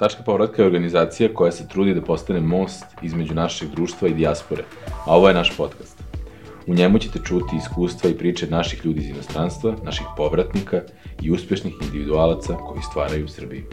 [0.00, 4.62] Tačka povratka je organizacija koja se trudi da postane most između našeg društva i dijaspore,
[5.06, 6.02] a ovo je naš podcast.
[6.66, 10.80] U njemu ćete čuti iskustva i priče naših ljudi iz inostranstva, naših povratnika
[11.22, 13.64] i uspešnih individualaca koji stvaraju Srbiju.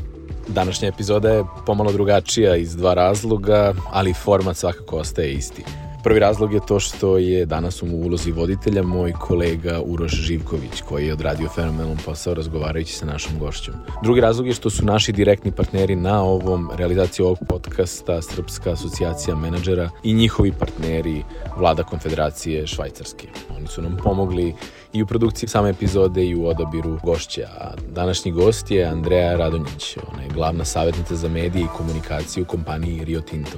[0.47, 5.63] Današnja epizoda je pomalo drugačija iz dva razloga, ali format svakako ostaje isti.
[6.07, 11.07] Prvi razlog je to što je danas u ulozi voditelja moj kolega Uroš Živković, koji
[11.07, 13.73] je odradio fenomenalan posao razgovarajući sa našom gošćom.
[14.03, 19.35] Drugi razlog je što su naši direktni partneri na ovom realizaciji ovog podcasta Srpska asocijacija
[19.35, 21.23] menadžera i njihovi partneri
[21.57, 23.27] Vlada Konfederacije Švajcarske.
[23.57, 24.55] Oni su nam pomogli
[24.93, 27.47] i u produkciji same epizode i u odabiru gošća.
[27.59, 32.47] A današnji gost je Andreja Radonjić, ona je glavna savjetnica za medije i komunikaciju u
[32.47, 33.57] kompaniji Rio Tinto.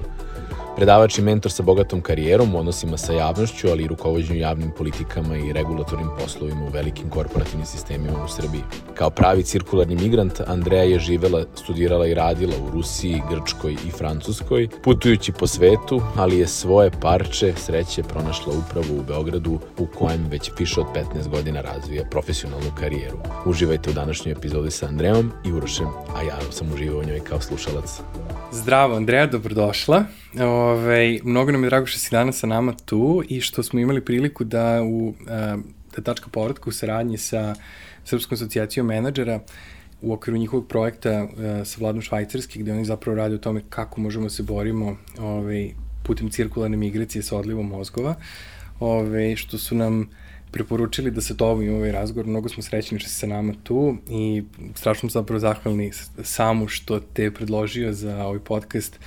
[0.79, 5.53] Predavač i mentor sa bogatom karijerom odnosima sa javnošću, ali i rukovodđenju javnim politikama i
[5.53, 8.61] regulatornim poslovima u velikim korporativnim sistemima u Srbiji.
[8.93, 14.69] Kao pravi cirkularni migrant, Andreja je živela, studirala i radila u Rusiji, Grčkoj i Francuskoj,
[14.83, 20.51] putujući po svetu, ali je svoje parče sreće pronašla upravo u Beogradu, u kojem već
[20.59, 23.17] više od 15 godina razvija profesionalnu karijeru.
[23.45, 27.41] Uživajte u današnjoj epizodi sa Andrejom i Urošem, a ja sam uživao u njoj kao
[27.41, 28.01] slušalac.
[28.51, 30.03] Zdravo, Andreja, dobrodošla.
[30.37, 34.05] Ove, mnogo nam je drago što si danas sa nama tu i što smo imali
[34.05, 35.13] priliku da u
[35.95, 37.55] da tačka povratka u saradnji sa
[38.05, 39.39] Srpskom asocijacijom menadžera
[40.01, 41.27] u okviru njihovog projekta
[41.65, 45.69] sa vladom Švajcarske, gde oni zapravo rade o tome kako možemo da se borimo ove,
[46.03, 48.15] putem cirkularne migracije sa odlivom mozgova,
[48.79, 50.09] ove, što su nam
[50.51, 52.27] preporučili da se to ovo ovaj razgovor.
[52.27, 54.43] Mnogo smo srećni što si sa nama tu i
[54.75, 55.91] strašno smo zapravo zahvalni
[56.23, 58.99] samu što te predložio za ovaj podcast.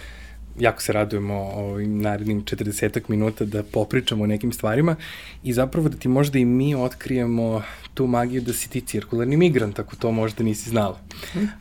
[0.59, 4.97] Jako se radujemo ovim narednim 40 minuta da popričamo o nekim stvarima
[5.43, 7.63] i zapravo da ti možda i mi otkrijemo
[7.95, 11.01] tu magiju da si ti cirkularni migrant, ako to možda nisi znala.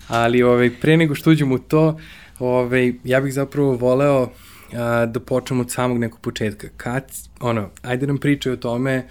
[0.07, 1.99] Ali ovaj, pre nego što uđemo u to,
[2.39, 4.29] ovaj, ja bih zapravo voleo
[4.73, 6.67] a, da počnemo od samog nekog početka.
[6.77, 7.03] Kad,
[7.39, 9.07] ono, ajde nam pričaj o tome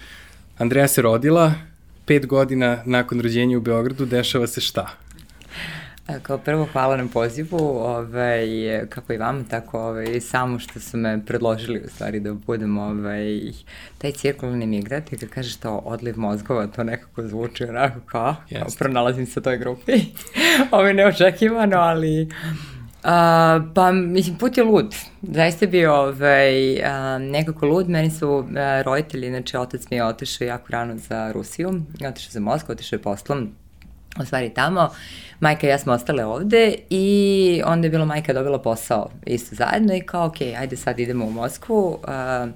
[0.57, 1.53] Andreja se rodila,
[2.05, 4.97] pet godina nakon rođenja u Beogradu, dešava se šta?
[6.21, 8.47] Kao prvo, hvala na pozivu, ovaj,
[8.89, 13.41] kako i vam, tako ovaj, samo što su me predložili u stvari da budem ovaj,
[13.97, 18.67] taj cirkularni migrant i kad kažeš to odliv mozgova, to nekako zvuči onako kao, kao
[18.79, 19.91] pronalazim se u toj grupi.
[20.71, 22.29] ovo je neočekivano, ali
[23.03, 23.07] Uh,
[23.75, 24.95] pa, mislim, put je lud.
[25.21, 26.85] Zaista bio ovaj, uh,
[27.19, 27.89] nekako lud.
[27.89, 28.45] Meni su uh,
[28.85, 33.01] roditelji, znači otac mi je otišao jako rano za Rusiju, otišao za Moskvu, otišao je
[33.01, 33.55] poslom,
[34.19, 34.89] u stvari tamo.
[35.39, 39.93] Majka i ja smo ostale ovde i onda je bila majka dobila posao isto zajedno
[39.95, 41.99] i kao, ok, ajde sad idemo u Moskvu.
[42.03, 42.49] Uh,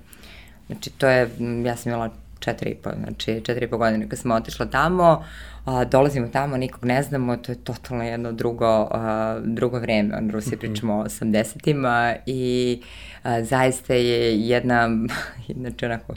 [0.67, 1.29] znači, to je,
[1.65, 5.25] ja sam imala četiri i po, znači četiri i po godine kad smo otišla tamo,
[5.65, 10.29] a, dolazimo tamo, nikog ne znamo, to je totalno jedno drugo, a, drugo vreme, on
[10.29, 10.59] Rusiji mm -hmm.
[10.59, 12.81] pričamo o 80-ima i
[13.23, 14.89] a, zaista je jedna,
[15.61, 16.13] znači onako,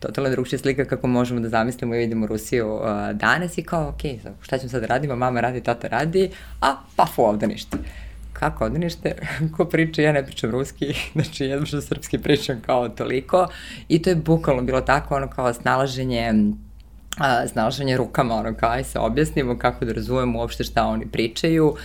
[0.00, 4.00] totalno drugšća slika kako možemo da zamislimo i vidimo Rusiju a, danas i kao, ok,
[4.42, 6.30] šta ćemo sad da radimo, mama radi, tata radi,
[6.60, 7.76] a paf ovde ništa.
[8.32, 9.14] Kako odnište,
[9.56, 13.48] ko priča, ja ne pričam ruski, znači jedno što srpski pričam kao toliko.
[13.88, 16.32] I to je bukvalno bilo tako, ono kao snalaženje
[17.18, 21.76] a, snalaženje rukama, ono kao aj se objasnimo kako da razumemo uopšte šta oni pričaju.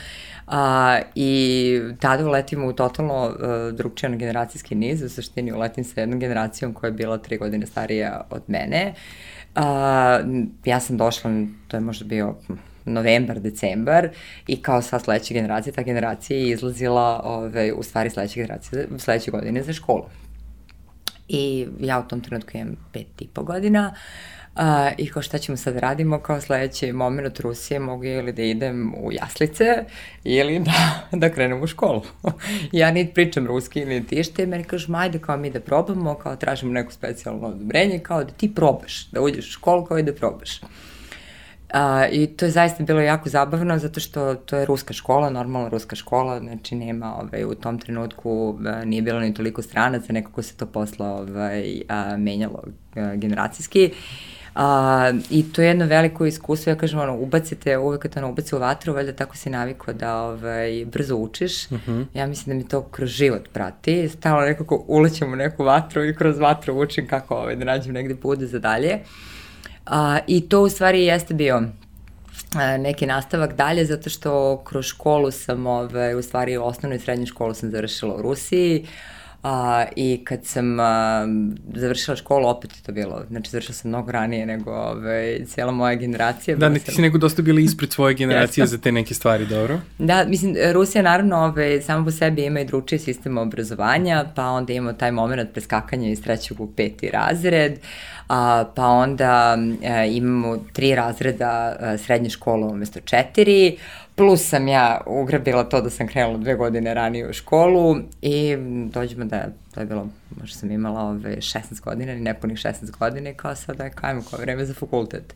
[0.47, 6.19] A, I tada uletimo u totalno uh, drugčijan generacijski niz, u suštini uletim sa jednom
[6.19, 8.93] generacijom koja je bila tri godine starija od mene.
[9.55, 10.19] A,
[10.65, 11.31] ja sam došla,
[11.67, 12.35] to je možda bio
[12.85, 14.09] novembar, decembar
[14.47, 19.31] i kao sva sledeća generacija, ta generacija je izlazila ove, u stvari sledeće generacije, sledeće
[19.31, 20.03] godine za školu.
[21.27, 24.40] I ja u tom trenutku imam pet i po godina uh,
[24.97, 29.11] i kao šta ćemo sad radimo, kao sledeći moment Rusije mogu ili da idem u
[29.11, 29.65] jaslice
[30.23, 32.01] ili da, da krenem u školu.
[32.71, 36.35] ja niti pričam ruski, niti išta i meni kažu, majde kao mi da probamo, kao
[36.35, 40.13] tražimo neko specijalno odobrenje, kao da ti probaš, da uđeš u školu kao i da
[40.13, 40.61] probaš.
[41.73, 45.69] A, I to je zaista bilo jako zabavno zato što to je ruska škola, normalna
[45.69, 50.41] ruska škola, znači nema ovaj, u tom trenutku a, nije bilo ni toliko stranaca, nekako
[50.41, 52.63] se to posla ovaj, a, menjalo
[52.95, 53.91] a, generacijski.
[54.55, 58.55] A, I to je jedno veliko iskustvo, ja kažem, ono, ubacite, uvek kad ono ubaci
[58.55, 61.71] u vatru, valjda tako si navikao da ovaj, brzo učiš.
[61.71, 61.91] Uh mhm.
[61.91, 62.05] -huh.
[62.13, 64.09] Ja mislim da mi to kroz život prati.
[64.09, 68.15] Stalno nekako ulećem u neku vatru i kroz vatru učim kako ovaj, da nađem negde
[68.15, 68.93] pude za dalje.
[68.93, 69.31] Uh,
[69.85, 71.63] A, I to u stvari jeste bio
[72.79, 77.53] neki nastavak dalje, zato što kroz školu sam, ove, u stvari osnovnu i srednju školu
[77.53, 78.87] sam završila u Rusiji,
[79.43, 81.27] A, I kad sam a,
[81.75, 85.95] završila školu, opet je to bilo, znači završila sam mnogo ranije nego ove, cijela moja
[85.95, 86.57] generacija.
[86.57, 89.79] Da, ne, ti si nego dosta bila ispred svoje generacije za te neke stvari, dobro?
[89.97, 94.73] Da, mislim, Rusija naravno ove, samo po sebi ima i dručiji sistem obrazovanja, pa onda
[94.73, 97.79] imamo taj moment preskakanja iz trećeg u peti razred,
[98.27, 103.77] a, pa onda a, imamo tri razreda a, srednje škole umesto četiri,
[104.15, 108.57] plus sam ja ugrabila to da sam krenula dve godine ranije u školu i
[108.89, 110.07] dođemo da to je bilo,
[110.39, 114.21] možda sam imala ove 16 godina ili nepunih 16 godina i kao sad, aj, kajmo,
[114.29, 115.35] kao vreme za fakultet.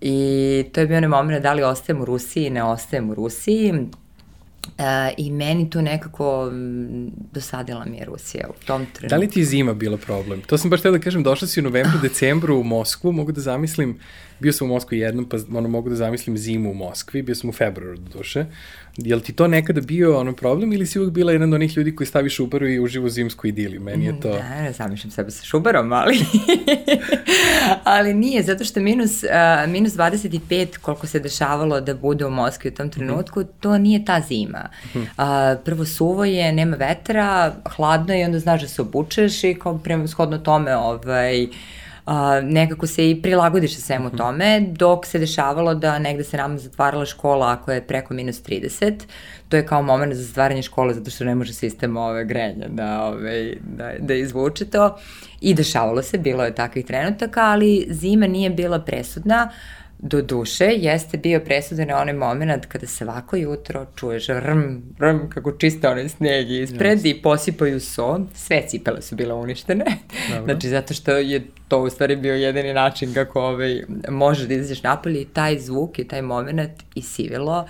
[0.00, 3.72] I to je bio onaj moment da li ostajem u Rusiji, ne ostajem u Rusiji.
[4.78, 6.50] E, I meni tu nekako
[7.32, 9.08] dosadila mi je Rusija u tom trenutku.
[9.08, 10.40] Da li ti je zima bila problem?
[10.40, 13.40] To sam baš htio da kažem, došla si u novembru, decembru u Moskvu, mogu da
[13.40, 13.98] zamislim,
[14.42, 17.50] bio sam u Moskvi jednom, pa ono, mogu da zamislim zimu u Moskvi, bio sam
[17.50, 18.46] u februaru do duše.
[18.96, 21.76] Je li ti to nekada bio ono problem ili si uvijek bila jedan od onih
[21.76, 23.78] ljudi koji stavi šubaru i uživo zimsku idili?
[23.78, 24.28] Meni je to...
[24.28, 26.18] Ne, ne zamišljam sebe sa šubarom, ali...
[27.94, 32.70] ali nije, zato što minus, uh, minus 25 koliko se dešavalo da bude u Moskvi
[32.70, 32.94] u tom mhm.
[32.94, 33.60] trenutku, mm -hmm.
[33.60, 34.68] to nije ta zima.
[34.94, 35.54] Mm -hmm.
[35.54, 39.54] uh, prvo suvo je, nema vetra, hladno je i onda znaš da se obučeš i
[39.54, 41.50] kao prema shodno tome ovaj, uh,
[42.06, 44.16] a, nekako se i prilagodiš svemu mhm.
[44.16, 48.94] tome, dok se dešavalo da negde se nam zatvarala škola ako je preko minus 30,
[49.48, 53.04] to je kao moment za zatvaranje škole zato što ne može sistem ove grenja da,
[53.04, 54.96] ove, da, da izvuče to.
[55.40, 60.64] I dešavalo se, bilo je takvih trenutaka, ali zima nije bila presudna, uh, Do duše,
[60.64, 66.50] jeste bio presudan onaj moment kada svako jutro čuješ rm, rm, kako čiste onaj sneg
[66.50, 67.10] ispred yes.
[67.10, 69.84] i posipaju so, sve cipele su bile uništene.
[70.30, 70.44] Dobro.
[70.52, 74.82] Znači, zato što je to u stvari bio jedini način kako ovaj, možeš da izađeš
[74.82, 77.66] napolje i taj zvuk i taj moment i sivilo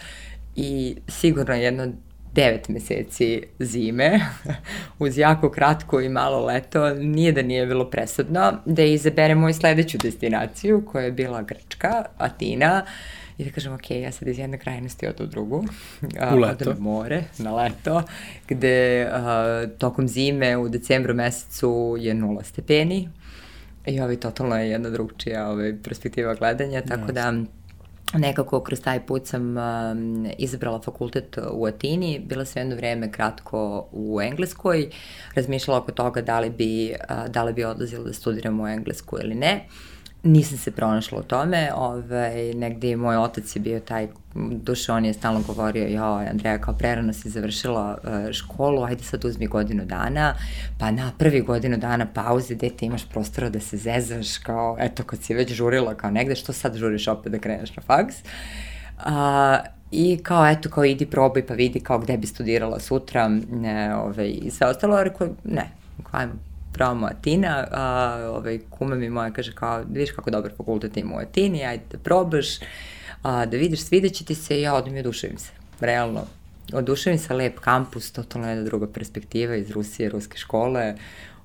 [0.56, 1.92] i sigurno jedno
[2.34, 4.20] devet meseci zime,
[4.98, 9.98] uz jako kratko i malo leto, nije da nije bilo presudno, da izaberemo i sledeću
[9.98, 12.84] destinaciju koja je bila Grčka, Atina,
[13.38, 15.64] i da kažem, ok, ja sad iz jedne krajnosti od u drugu.
[16.34, 16.70] U leto.
[16.70, 18.02] Odem more, na leto,
[18.48, 23.08] gde a, tokom zime u decembru mesecu je nula stepeni
[23.86, 27.12] i ovaj, totalno je jedna drugčija ovaj, perspektiva gledanja, tako yes.
[27.12, 27.32] da
[28.18, 33.88] nekako kroz taj put sam um, izabrala fakultet u Atini, bila sam jedno vreme kratko
[33.92, 34.90] u Engleskoj,
[35.34, 39.18] razmišljala oko toga da li bi, uh, da li bi odlazila da studiram u Englesku
[39.22, 39.66] ili ne.
[40.24, 45.12] Nisam se pronašla u tome, ovaj, negde moj otac je bio taj, duše on je
[45.12, 50.34] stalno govorio, jo, Andreja, kao prerano si završila uh, školu, ajde sad uzmi godinu dana,
[50.78, 55.22] pa na prvi godinu dana pauze, dete imaš prostora da se zezaš, kao, eto, kad
[55.22, 58.16] si već žurila kao negde, što sad žuriš opet da kreneš na faks?
[58.98, 59.12] Uh,
[59.90, 64.28] I kao, eto, kao idi probaj pa vidi kao gde bi studirala sutra ne, ovaj,
[64.42, 65.70] i sve ostalo, rekao, ne,
[66.10, 66.32] ajmo,
[66.72, 71.18] probamo Atina, a, ovaj, kuma mi moja kaže kao, vidiš kako dobar fakultet ima u
[71.18, 72.58] Atini, ajde da probaš,
[73.22, 76.24] a, da vidiš, svideće ti se i ja odem i oduševim se, realno.
[76.72, 80.94] Oduševim se, lep kampus, totalno jedna druga perspektiva iz Rusije, ruske škole,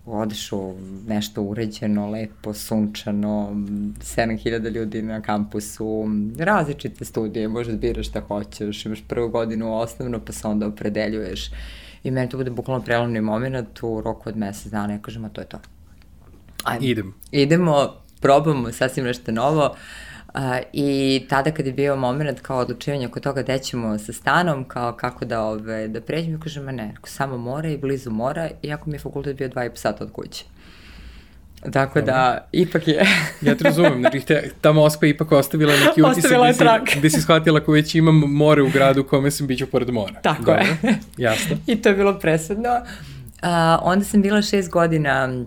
[0.06, 0.74] odeš u
[1.08, 6.06] nešto uređeno, lepo, sunčano, 7000 ljudi na kampusu,
[6.40, 11.50] različite studije, možeš da biraš šta hoćeš, imaš prvu godinu osnovno, pa se onda opredeljuješ
[12.04, 14.94] I meni to bude bukvalno prelomni moment u roku od mesec dana.
[14.94, 15.60] Ja kažem, a to je to.
[16.64, 16.86] Ajmo.
[16.86, 17.14] Idem.
[17.32, 19.76] Idemo, probamo sasvim nešto novo.
[20.34, 20.42] Uh,
[20.74, 24.94] I tada kad je bio moment kao odlučivanje oko toga gde ćemo sa stanom, kao
[24.94, 28.90] kako da, ove, da pređemo, ja kažem, ma ne, samo mora i blizu mora, iako
[28.90, 30.46] mi je fakultet bio dva i po sata od kuće.
[31.72, 32.14] Tako Dobre.
[32.14, 33.06] da, ipak je...
[33.42, 37.10] ja te razumem, znači te, ta Moskva ipak ostavila neki utisak ostavila gde, si, gde
[37.10, 40.14] si shvatila ako već imam more u gradu kome sam biću pored mora.
[40.22, 40.66] Tako Dobre.
[40.84, 41.00] je.
[41.28, 41.58] Jasno.
[41.68, 42.70] I to je bilo presudno.
[42.70, 43.50] Uh,
[43.82, 45.46] onda sam bila šest godina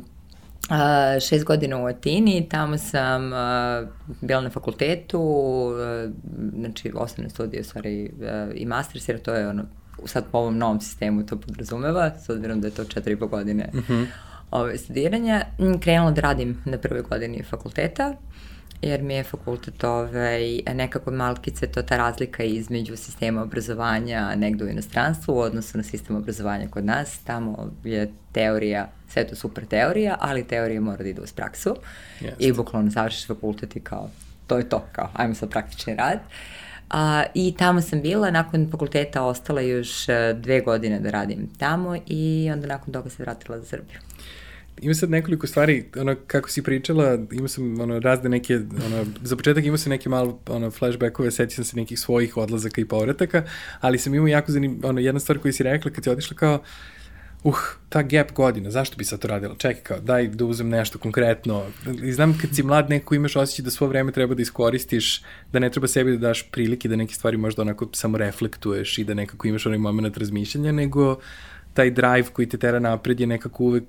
[0.70, 3.88] Uh, šest godina u Atini, tamo sam uh,
[4.20, 6.12] bila na fakultetu, uh,
[6.58, 9.64] znači osnovne studije, stvari, uh, i master, jer to je ono,
[10.04, 13.26] sad po ovom novom sistemu to podrazumeva, s obzirom da je to četiri i po
[13.26, 13.92] godine uh mhm.
[13.92, 14.06] -huh
[14.50, 15.44] ove, studiranja,
[15.80, 18.14] krenula da radim na prvoj godini fakulteta,
[18.82, 24.68] jer mi je fakultet ovaj, nekako malkice to ta razlika između sistema obrazovanja negde u
[24.68, 27.18] inostranstvu u odnosu na sistem obrazovanja kod nas.
[27.18, 31.76] Tamo je teorija, sve to super teorija, ali teorija mora da ide uz praksu.
[32.20, 32.32] Yes.
[32.38, 34.10] I bukvalno završiš fakultet i kao,
[34.46, 36.18] to je to, kao, ajmo sad praktični rad.
[36.90, 41.96] A, I tamo sam bila, nakon fakulteta ostala još e, dve godine da radim tamo
[42.06, 43.98] i onda nakon toga se vratila za Srbiju
[44.80, 49.36] ima sad nekoliko stvari, ono, kako si pričala, ima sam ono, razne neke, ono, za
[49.36, 53.42] početak ima se neke malo ono, flashbackove, seti sam se nekih svojih odlazaka i povrataka,
[53.80, 56.54] ali sam imao jako zanim, ono, jedna stvar koju si rekla kad si otišla kao,
[56.54, 56.60] uh,
[57.88, 59.54] ta gap godina, zašto bi sad to radila?
[59.58, 61.64] Čekaj kao, daj da uzem nešto konkretno.
[62.02, 65.22] I znam kad si mlad neko imaš osjećaj da svo vreme treba da iskoristiš,
[65.52, 69.04] da ne treba sebi da daš prilike da neke stvari možda onako samo reflektuješ i
[69.04, 71.18] da nekako imaš onaj moment razmišljanja, nego
[71.74, 73.84] taj drive koji te tera napred je nekako uvek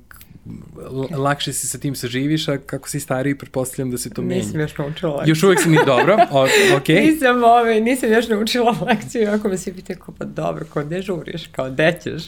[1.17, 4.35] lakše si sa tim saživiš, a kako si stariji, pretpostavljam da se to menja.
[4.43, 5.31] Nisam još naučila lekciju.
[5.31, 6.43] Još uvek si ni dobro, o,
[6.77, 6.87] ok.
[7.07, 11.01] Nisam, ovaj, nisam još naučila lekciju, ako me svi pitaju kao pa dobro, kao gde
[11.01, 12.23] žuriš, kao gde ćeš.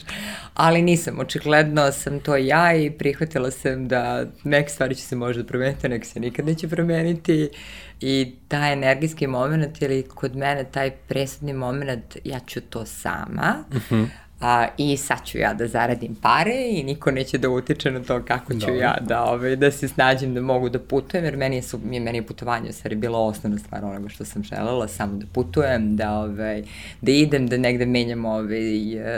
[0.54, 5.44] Ali nisam, očigledno sam to ja i prihvatila sam da neke stvari će se možda
[5.44, 7.48] promeniti, neke se nikad neće promeniti
[8.00, 13.64] i taj energijski moment ili kod mene taj presudni moment, ja ću to sama.
[13.70, 13.94] Uh Mhm.
[13.94, 18.02] -huh A, I sad ću ja da zaradim pare i niko neće da utiče na
[18.02, 18.74] to kako ću Dobro.
[18.74, 22.18] ja da, ovaj, da se snađem da mogu da putujem, jer meni je, su, meni
[22.18, 26.12] je putovanje u stvari bila osnovna stvar onoga što sam želela, samo da putujem, da,
[26.12, 26.62] ovaj,
[27.00, 28.60] da idem, da negde menjam, ovaj,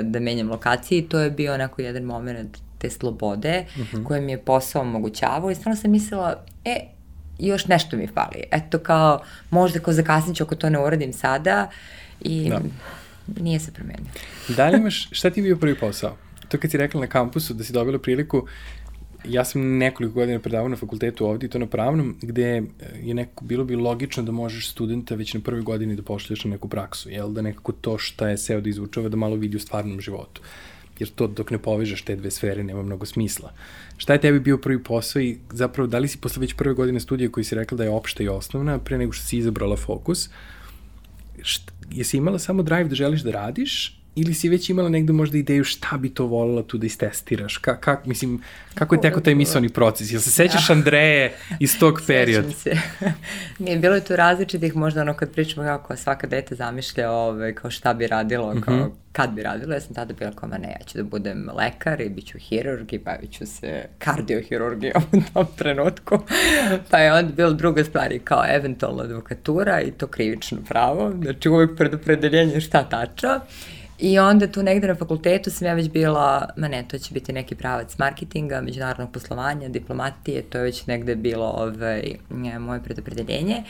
[0.02, 4.04] da menjam lokacije i to je bio onako jedan moment te slobode uh -huh.
[4.04, 6.76] koje mi je posao omogućavao i stvarno sam mislila, e,
[7.38, 8.44] još nešto mi fali.
[8.50, 11.70] Eto kao, možda kao zakasnit ću ako to ne uradim sada
[12.20, 12.60] i da.
[13.40, 14.06] Nije se promenio.
[14.56, 16.16] Da li imaš, šta ti je bio prvi posao?
[16.48, 18.46] To kad si rekla na kampusu da si dobila priliku,
[19.28, 22.62] ja sam nekoliko godina predavao na fakultetu ovde i to na pravnom, gde
[23.02, 26.50] je neko, bilo bi logično da možeš studenta već na prvoj godini da pošlješ na
[26.50, 27.32] neku praksu, jel?
[27.32, 30.42] Da nekako to šta je seo da izvučava da malo vidi u stvarnom životu.
[30.98, 33.52] Jer to dok ne povežeš te dve sfere nema mnogo smisla.
[33.96, 37.00] Šta je tebi bio prvi posao i zapravo da li si posle već prve godine
[37.00, 40.28] studija koji si rekla da je opšta i osnovna pre nego što si izabrala fokus,
[41.42, 45.38] šta, jesi imala samo drive da želiš da radiš ili si već imala negde možda
[45.38, 47.56] ideju šta bi to volila tu da istestiraš?
[47.56, 48.42] Ka, kak, mislim,
[48.74, 50.12] kako je teko taj misloni proces?
[50.12, 52.50] Jel se sećaš Andreje iz tog perioda?
[52.50, 53.12] Sećam se.
[53.64, 57.70] Nije, bilo je tu različitih, možda ono kad pričamo kako svaka dete zamišlja ove, kao
[57.70, 58.90] šta bi radilo, kao mm -hmm.
[59.12, 59.74] kad bi radilo.
[59.74, 62.38] Ja sam tada bila kao, ma ne, ja ću da budem lekar i bit ću
[62.38, 66.18] hirurg i bavit ću se kardiohirurgijom u tom trenutku.
[66.90, 71.12] pa je onda bilo druga stvar i kao eventualno advokatura i to krivično pravo.
[71.22, 73.40] Znači uvek predopredeljenje šta tačno.
[73.98, 77.32] I onda tu negde na fakultetu sam ja već bila, ma ne, to će biti
[77.32, 82.02] neki pravac marketinga, međunarodnog poslovanja, diplomatije, to je već negde bilo ovaj,
[82.58, 83.62] moje predopredeljenje.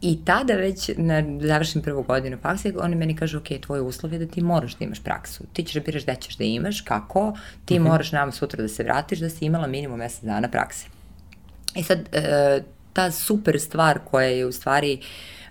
[0.00, 4.18] I tada već, na, završim prvu godinu faksa, oni meni kažu, ok, tvoj uslov je
[4.18, 5.44] da ti moraš da imaš praksu.
[5.52, 7.88] Ti ćeš da biraš gde ćeš da imaš, kako, ti uh -huh.
[7.88, 10.86] moraš nama sutra da se vratiš, da si imala minimum mesec dana prakse.
[11.74, 12.62] I sad, e,
[12.92, 15.00] ta super stvar koja je u stvari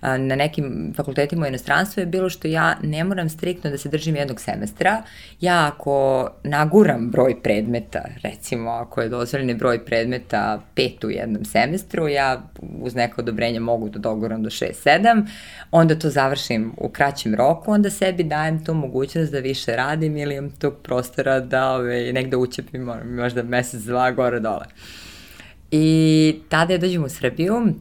[0.02, 4.16] na nekim fakultetima u inostranstvu je bilo što ja ne moram striktno da se držim
[4.16, 5.02] jednog semestra.
[5.42, 12.08] Ja ako naguram broj predmeta, recimo ako je dozvoljeni broj predmeta pet u jednom semestru,
[12.08, 12.42] ja
[12.82, 15.26] uz neko odobrenje mogu da doguram do 6-7,
[15.72, 20.36] onda to završim u kraćem roku, onda sebi dajem tu mogućnost da više radim ili
[20.36, 24.66] imam tog prostora da ove, negde učepim možda mesec, dva, gore, dole.
[25.72, 27.74] I tada je dođem u Srbiju,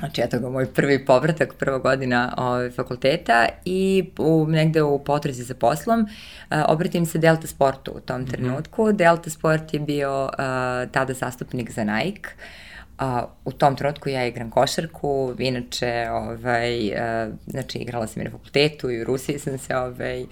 [0.00, 5.42] Znači, eto ga, moj prvi povratak, prva godina ove, fakulteta i u, negde u potrezi
[5.42, 8.82] za poslom uh, obratim se Delta Sportu u tom trenutku.
[8.82, 8.96] Mm -hmm.
[8.96, 10.30] Delta Sport je bio uh,
[10.92, 12.30] tada zastupnik za Nike.
[13.00, 13.06] Uh,
[13.44, 18.90] u tom trenutku ja igram košarku, inače, ovaj, uh, znači, igrala sam i na fakultetu
[18.90, 20.24] i u Rusiji sam se, ovaj,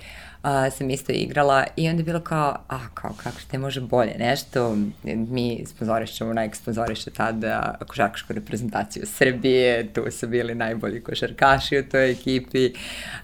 [0.49, 4.14] uh, sam isto igrala i onda je bilo kao, a kao kako te može bolje
[4.19, 11.90] nešto, mi sponzorišćemo, Nike sponzoriše tada košarkašku reprezentaciju Srbije, tu su bili najbolji košarkaši u
[11.90, 12.73] toj ekipi,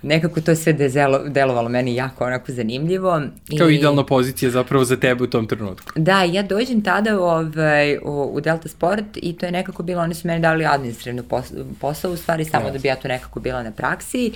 [0.03, 3.23] nekako to sve dezelo, delovalo meni jako onako zanimljivo.
[3.59, 5.93] Kao I, idealna pozicija zapravo za tebe u tom trenutku.
[5.97, 10.15] Da, ja dođem tada ovaj, u, u Delta Sport i to je nekako bilo, oni
[10.15, 12.73] su meni dali administrativnu posao, posao u stvari samo yes.
[12.73, 14.33] da bi ja tu nekako bila na praksi.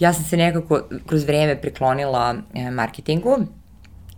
[0.00, 3.36] Ja sam se nekako kroz vreme priklonila e, marketingu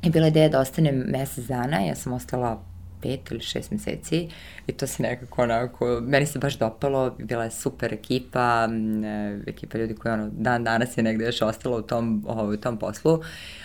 [0.02, 2.62] i bila ideja da ostanem mesec dana, ja sam ostala
[3.02, 4.28] pet ili šest meseci
[4.66, 8.68] i to se nekako onako, meni se baš dopalo, bila je super ekipa,
[9.04, 12.60] e, ekipa ljudi koji ono, dan danas je negde još ostala u tom, ovaj, u
[12.60, 13.20] tom poslu,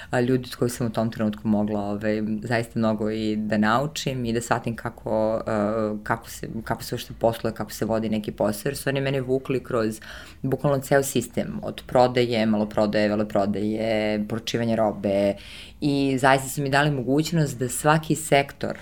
[0.10, 4.26] a, ljudi s koji sam u tom trenutku mogla ovaj, zaista mnogo i da naučim
[4.26, 8.32] i da shvatim kako, uh, kako, se, kako se uopšte posluje, kako se vodi neki
[8.32, 10.00] posao, jer su oni mene vukli kroz
[10.42, 15.36] bukvalno ceo sistem, od prodaje, maloprodaje, veleprodaje, poručivanje robe
[15.82, 18.78] i zaista su mi dali mogućnost da svaki sektor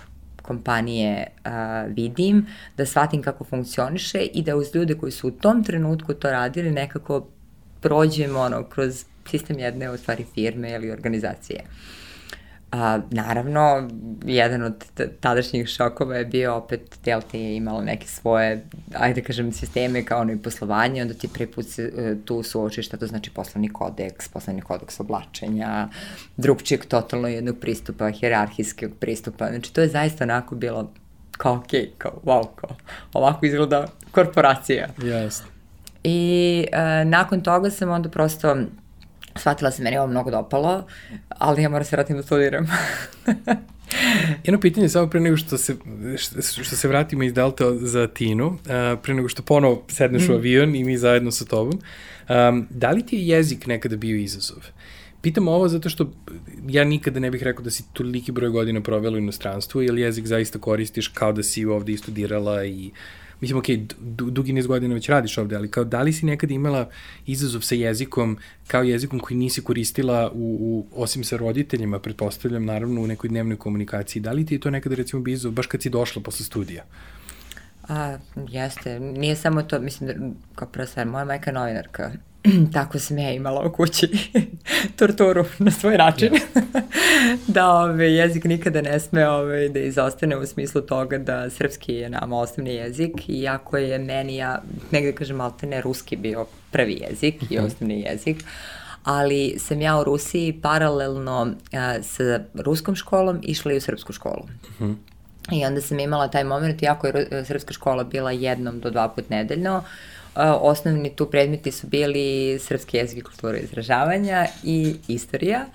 [0.45, 1.51] kompanije uh,
[1.95, 2.45] vidim,
[2.77, 6.71] da shvatim kako funkcioniše i da uz ljude koji su u tom trenutku to radili
[6.71, 7.27] nekako
[7.81, 11.63] prođem ono, kroz sistem jedne u stvari firme ili organizacije.
[12.75, 13.89] A, naravno,
[14.25, 14.85] jedan od
[15.19, 20.21] tadašnjih šokova je bio opet Delta je imala neke svoje, ajde da kažem, sisteme kao
[20.21, 23.69] ono i poslovanje, onda ti prvi put se e, tu suočiš šta to znači poslovni
[23.69, 25.87] kodeks, poslovni kodeks oblačenja,
[26.37, 29.47] drugčijeg totalno jednog pristupa, hjerarhijskog pristupa.
[29.49, 30.91] Znači, to je zaista onako bilo
[31.31, 32.75] kao okej, okay, kao wow, kao
[33.13, 34.87] ovako izgleda korporacija.
[35.03, 35.47] Jasno.
[36.03, 38.55] I e, nakon toga sam onda prosto
[39.35, 40.85] shvatila se meni ovo mnogo dopalo,
[41.29, 42.67] ali ja moram se vratim da studiram.
[44.43, 45.75] Jedno pitanje samo pre nego što se,
[46.63, 48.57] što se vratimo iz Delta za Tinu, uh,
[49.03, 50.31] pre nego što ponovo sedneš mm.
[50.31, 51.79] u avion i mi zajedno sa tobom,
[52.29, 54.63] um, da li ti je jezik nekada bio izazov?
[55.21, 56.11] Pitam ovo zato što
[56.67, 60.25] ja nikada ne bih rekao da si toliki broj godina provela u inostranstvu, jer jezik
[60.25, 62.91] zaista koristiš kao da si ovde i studirala i
[63.41, 63.65] mislim, ok,
[64.31, 66.89] dugi niz godina već radiš ovde, ali kao da li si nekada imala
[67.25, 68.37] izazov sa jezikom
[68.67, 73.57] kao jezikom koji nisi koristila u, u, osim sa roditeljima, pretpostavljam, naravno, u nekoj dnevnoj
[73.57, 74.21] komunikaciji.
[74.21, 76.83] Da li ti je to nekada, recimo, bio izazov, baš kad si došla posle studija?
[77.87, 78.17] A,
[78.49, 78.99] jeste.
[78.99, 82.11] Nije samo to, mislim, kao prva stvar, moja majka je novinarka
[82.73, 84.09] tako sam ja imala u kući
[84.97, 86.33] torturu na svoj način.
[87.47, 92.09] da ove, jezik nikada ne sme ove, da izostane u smislu toga da srpski je
[92.09, 94.61] nama osnovni jezik, iako je meni, ja
[94.91, 97.65] negde kažem, altene ruski bio prvi jezik i mhm.
[97.65, 98.43] osnovni jezik,
[99.03, 104.45] ali sam ja u Rusiji paralelno a, sa ruskom školom išla i u srpsku školu.
[104.79, 104.83] Mhm.
[104.83, 104.95] -huh.
[105.51, 109.29] I onda sam imala taj moment, iako je srpska škola bila jednom do dva put
[109.29, 109.83] nedeljno, uh,
[110.35, 115.65] osnovni tu predmeti su bili srpski jezik i kultura izražavanja i istorija.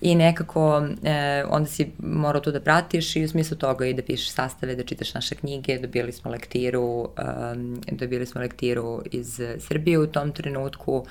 [0.00, 4.02] I nekako e, onda si morao tu da pratiš i u smislu toga i da
[4.02, 7.08] pišeš sastave, da čitaš naše knjige, dobili smo lektiru,
[7.52, 11.06] um, dobili smo lektiru iz Srbije u tom trenutku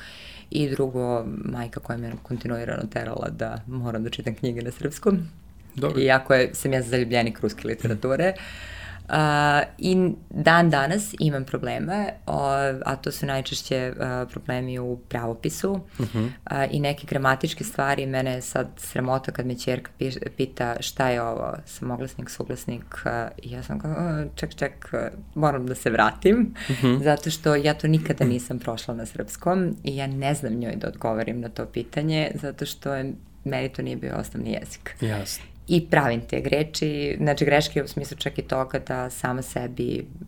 [0.50, 5.20] i drugo, majka koja me kontinuirano terala da moram da čitam knjige na srpskom.
[5.76, 6.02] Dobro.
[6.02, 8.30] Iako je, sam ja zaljubljenik ruske literature.
[8.32, 8.79] Mm
[9.10, 9.16] Uh,
[9.78, 12.34] I dan danas imam probleme, uh,
[12.86, 16.26] a to su najčešće uh, problemi u pravopisu uh -huh.
[16.26, 18.06] uh, i neke gramatičke stvari.
[18.06, 19.92] Mene je sad sramota kad me čerka
[20.38, 25.00] pita šta je ovo, samoglasnik, suglasnik uh, ja sam kao, uh, ček, ček, uh,
[25.36, 27.04] moram da se vratim, uh -huh.
[27.04, 30.88] zato što ja to nikada nisam prošla na srpskom i ja ne znam njoj da
[30.88, 33.14] odgovorim na to pitanje, zato što je
[33.44, 34.96] meni to nije bio osnovni jezik.
[35.02, 40.06] Jasno i pravim te greči, znači greške u smislu čak i toga da sama sebi,
[40.22, 40.28] uh,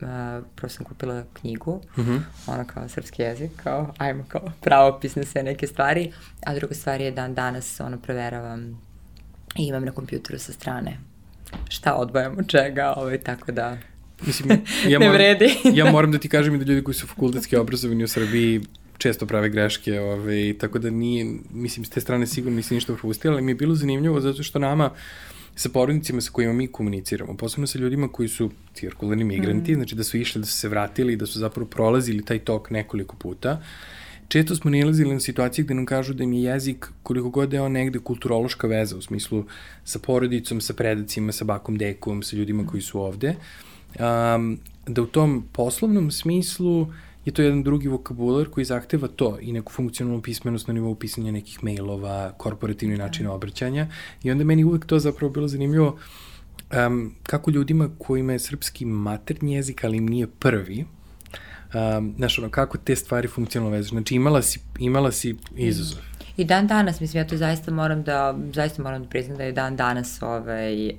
[0.56, 2.20] prvo sam kupila knjigu, mm -hmm.
[2.48, 6.12] ona kao srpski jezik, kao ajmo kao pravopis na sve neke stvari,
[6.46, 8.82] a druga stvar je dan danas ono proveravam
[9.58, 10.98] i imam na kompjuteru sa strane
[11.70, 13.78] šta odbojam od čega, ovaj, tako da
[14.26, 14.50] Mislim,
[14.88, 15.56] ja ne moram, vredi.
[15.74, 18.62] ja moram da ti kažem i da ljudi koji su fakultetski obrazovani u Srbiji
[19.02, 23.34] često prave greške, ovaj, tako da nije, mislim, s te strane sigurno nisi ništa propustila,
[23.34, 24.92] ali mi je bilo zanimljivo zato što nama
[25.56, 29.76] sa porodnicima sa kojima mi komuniciramo, posebno sa ljudima koji su cirkularni migranti, mm.
[29.76, 33.16] znači da su išli, da su se vratili, da su zapravo prolazili taj tok nekoliko
[33.16, 33.62] puta,
[34.28, 37.62] često smo nilazili na situacije gde nam kažu da im je jezik, koliko god je
[37.62, 39.46] on negde kulturološka veza, u smislu
[39.84, 43.36] sa porodicom, sa predacima, sa bakom, dekom, sa ljudima koji su ovde,
[44.00, 46.94] um, da u tom poslovnom smislu uh,
[47.26, 51.32] je to jedan drugi vokabular koji zahteva to i neku funkcionalnu pismenost na nivou pisanja
[51.32, 53.04] nekih mailova, korporativni da.
[53.04, 53.88] način obraćanja
[54.24, 55.98] i onda meni uvek to zapravo bilo zanimljivo
[56.88, 60.86] um, kako ljudima kojima je srpski maternji jezik, ali im nije prvi,
[61.74, 63.90] um, znaš, ono, kako te stvari funkcionalno vezu.
[63.90, 66.11] Znači, imala si, imala si izazov.
[66.38, 69.52] I dan danas, mislim, ja to zaista moram da, zaista moram da priznam da je
[69.52, 70.96] dan danas ovaj, uh,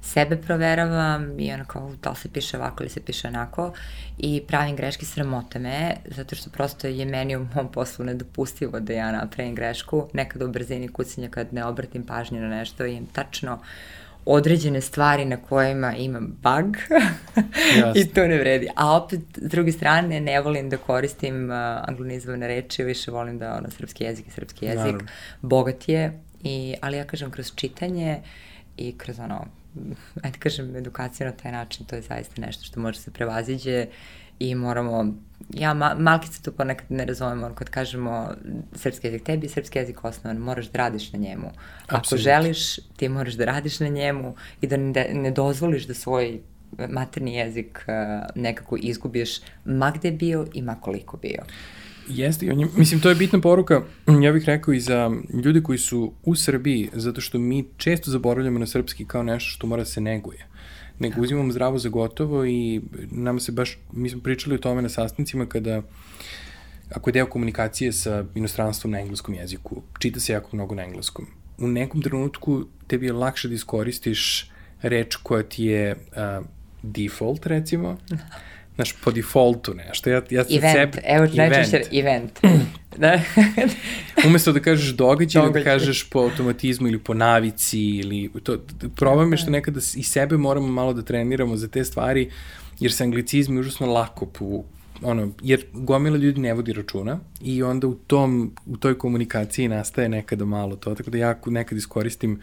[0.00, 3.72] sebe proveravam i ono kao da li se piše ovako ili se piše onako
[4.18, 8.92] i pravim greške sramote me, zato što prosto je meni u mom poslu nedopustivo da
[8.92, 13.58] ja napravim grešku, nekada u brzini kucanja kad ne obratim pažnju na nešto i tačno
[14.24, 16.76] određene stvari na kojima imam bug
[18.00, 18.68] i to ne vredi.
[18.76, 21.56] A opet, s druge strane, ne volim da koristim uh,
[21.88, 25.08] anglonizovane reči, više volim da ono, srpski jezik i srpski jezik Naravno.
[25.42, 28.20] bogat je, i, ali ja kažem kroz čitanje
[28.76, 29.46] i kroz ono
[30.24, 33.86] ajde kažem, edukaciju na taj način, to je zaista nešto što može se prevaziđe
[34.38, 35.14] i moramo,
[35.54, 38.28] ja ma, malkice tu ponekad ne razumemo, ono kad kažemo
[38.74, 41.50] srpski jezik, tebi je srpski jezik osnovan, moraš da radiš na njemu.
[41.86, 42.22] Ako Absolut.
[42.24, 46.40] želiš, ti moraš da radiš na njemu i da ne, ne dozvoliš da svoj
[46.88, 51.42] materni jezik uh, nekako izgubiš ma gde bio i ma koliko bio.
[52.08, 53.82] Jeste, on je, mislim, to je bitna poruka,
[54.24, 55.10] ja bih rekao i za
[55.44, 59.66] ljudi koji su u Srbiji, zato što mi često zaboravljamo na srpski kao nešto što
[59.66, 60.46] mora da se neguje.
[60.98, 62.80] Nego uzimamo zdravo za gotovo i
[63.10, 65.82] nama se baš, mi smo pričali o tome na sastancima kada
[66.90, 71.26] ako je deo komunikacije sa inostranstvom na engleskom jeziku, čita se jako mnogo na engleskom.
[71.58, 74.50] u nekom trenutku tebi je lakše da iskoristiš
[74.82, 76.46] reč koja ti je uh,
[76.82, 77.96] default, recimo,
[78.78, 80.10] znaš, po defaultu nešto.
[80.10, 82.38] Ja, ja event, sebe, evo najčešće event.
[83.02, 83.20] da.
[84.26, 88.58] Umesto da kažeš događaj, događaj, da kažeš po automatizmu ili po navici ili to,
[88.96, 92.30] problem je što nekada i sebe moramo malo da treniramo za te stvari,
[92.80, 94.64] jer se anglicizmi užasno lako po,
[95.02, 100.08] ono, jer gomila ljudi ne vodi računa i onda u tom, u toj komunikaciji nastaje
[100.08, 102.40] nekada malo to, tako da ja nekad iskoristim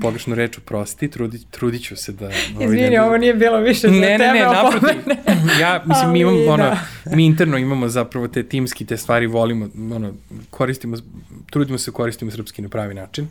[0.00, 2.24] pogrešnu reč prosti, trudi, trudit ću se da...
[2.26, 4.24] Ovaj, Izvini, ovo nije bilo više za ne, tebe.
[4.24, 4.96] Ne, ne, naprotiv.
[5.62, 7.16] ja, mislim, mi imamo, ono, da.
[7.16, 10.12] mi interno imamo zapravo te timski, te stvari volimo, ono,
[10.50, 10.96] koristimo,
[11.50, 13.24] trudimo se koristimo srpski na pravi način.
[13.24, 13.30] Uh,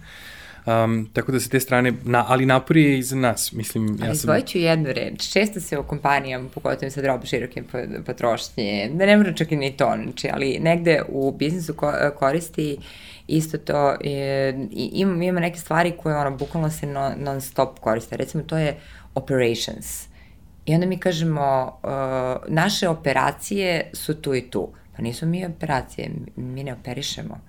[0.68, 3.52] Um, tako da se te strane, na, ali napor je i za nas.
[3.52, 4.42] Mislim, ja ali sam...
[4.42, 5.32] ću jednu reč.
[5.32, 7.66] Često se u kompanijama, pogotovo sa drobo širokim
[8.06, 12.78] potrošnje, da ne mora čak i ni to, znači, ali negde u biznisu ko, koristi
[13.28, 18.18] isto to, e, ima, ima neke stvari koje ono, bukvalno se non, non stop koriste.
[18.18, 18.78] Recimo, to je
[19.16, 20.08] operations.
[20.66, 24.70] I onda mi kažemo, uh, naše operacije su tu i tu.
[24.96, 27.40] Pa nisu mi operacije, mi ne operišemo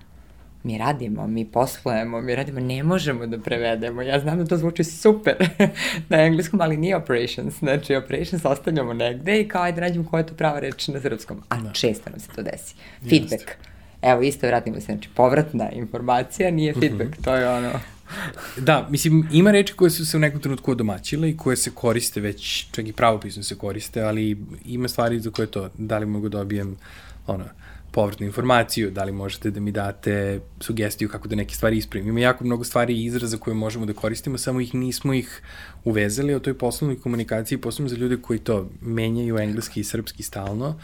[0.63, 4.01] mi radimo, mi poslujemo, mi radimo, ne možemo da prevedemo.
[4.01, 5.35] Ja znam da to zvuči super
[6.09, 7.59] na engleskom, ali nije operations.
[7.59, 11.43] Znači, operations ostavljamo negde i kao ajde nađemo koja je to prava reč na srpskom.
[11.49, 11.71] A da.
[11.71, 12.75] često nam se to desi.
[13.09, 13.41] Feedback.
[13.41, 13.69] Just.
[14.01, 16.79] Evo, isto vratimo se, znači, povratna informacija nije mhm.
[16.79, 17.71] feedback, to je ono...
[18.67, 22.21] da, mislim, ima reči koje su se u nekom trenutku odomaćile i koje se koriste
[22.21, 26.29] već, čak i pravopisno se koriste, ali ima stvari za koje to, da li mogu
[26.29, 26.77] dobijem,
[27.27, 27.45] ono,
[27.91, 32.09] povratnu informaciju, da li možete da mi date sugestiju kako da neke stvari ispravim.
[32.09, 35.41] Ima jako mnogo stvari i izraza koje možemo da koristimo, samo ih nismo ih
[35.83, 40.79] uvezali o toj poslovnoj komunikaciji, posebno za ljude koji to menjaju engleski i srpski stalno.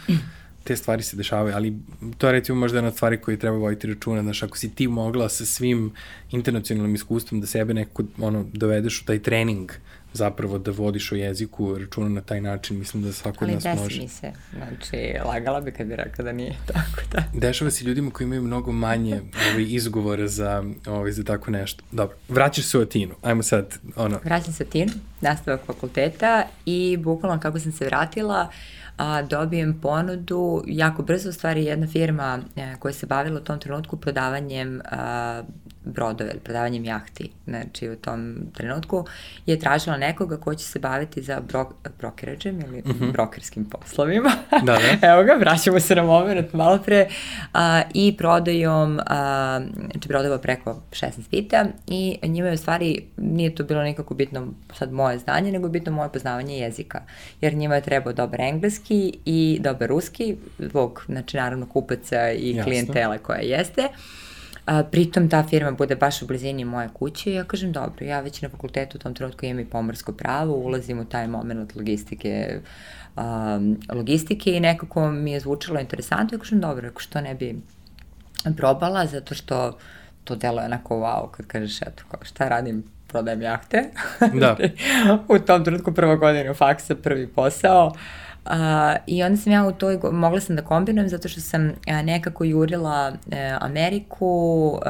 [0.66, 1.74] Te stvari se dešavaju, ali
[2.18, 5.28] to je recimo možda jedna stvari koje treba voditi računa, znaš, ako si ti mogla
[5.28, 5.92] sa svim
[6.30, 9.76] internacionalnim iskustvom da sebe nekako ono, dovedeš u taj trening uh,
[10.16, 13.78] zapravo da vodiš o jeziku računa na taj način, mislim da svako od nas može.
[13.78, 17.24] Ali desi mi se, znači lagala bi kad bi rekla da nije tako da.
[17.34, 21.84] Dešava se ljudima koji imaju mnogo manje ovaj, izgovora za, ovaj, za tako nešto.
[21.92, 24.20] Dobro, vraćaš se u Atinu, ajmo sad, ono.
[24.24, 28.50] Vraćam se u Atinu, nastavak fakulteta i bukvalno kako sam se vratila,
[28.96, 33.58] a, dobijem ponudu, jako brzo u stvari jedna firma e, koja se bavila u tom
[33.60, 35.42] trenutku prodavanjem a,
[35.86, 37.30] brodove ili prodavanjem jahti.
[37.46, 39.04] Znači u tom trenutku
[39.46, 43.12] je tražila nekoga ko će se baviti za bro, brokeređem ili mm -hmm.
[43.12, 44.30] brokerskim poslovima.
[44.50, 45.08] Da, da.
[45.12, 47.08] Evo ga, vraćamo se na moment malo pre.
[47.54, 53.54] A, I prodajom a, znači brodova preko 16 fita i njima je u stvari, nije
[53.54, 57.02] to bilo nikako bitno sad moje znanje, nego bitno moje poznavanje jezika.
[57.40, 62.64] Jer njima je trebao dobar engleski i dobar ruski, zbog, znači naravno kupaca i Jasno.
[62.64, 63.82] klijentela koja jeste.
[63.82, 64.25] Uh,
[64.66, 68.20] A, pritom ta firma bude baš u blizini moje kuće i ja kažem dobro, ja
[68.20, 72.60] već na fakultetu u tom trenutku imam i pomorsko pravo, ulazim u taj moment logistike,
[73.16, 77.60] um, logistike i nekako mi je zvučalo interesantno i kažem dobro, ako što ne bi
[78.56, 79.78] probala, zato što
[80.24, 83.90] to delo je onako wow, kad kažeš eto, kao šta radim, prodajem jahte.
[84.34, 84.56] Da.
[85.36, 87.86] u tom trenutku prva godina faksa, prvi posao.
[87.86, 91.72] Uh, Uh, I onda sam ja u toj, mogla sam da kombinujem zato što sam
[92.04, 94.80] nekako jurila uh, Ameriku, uh,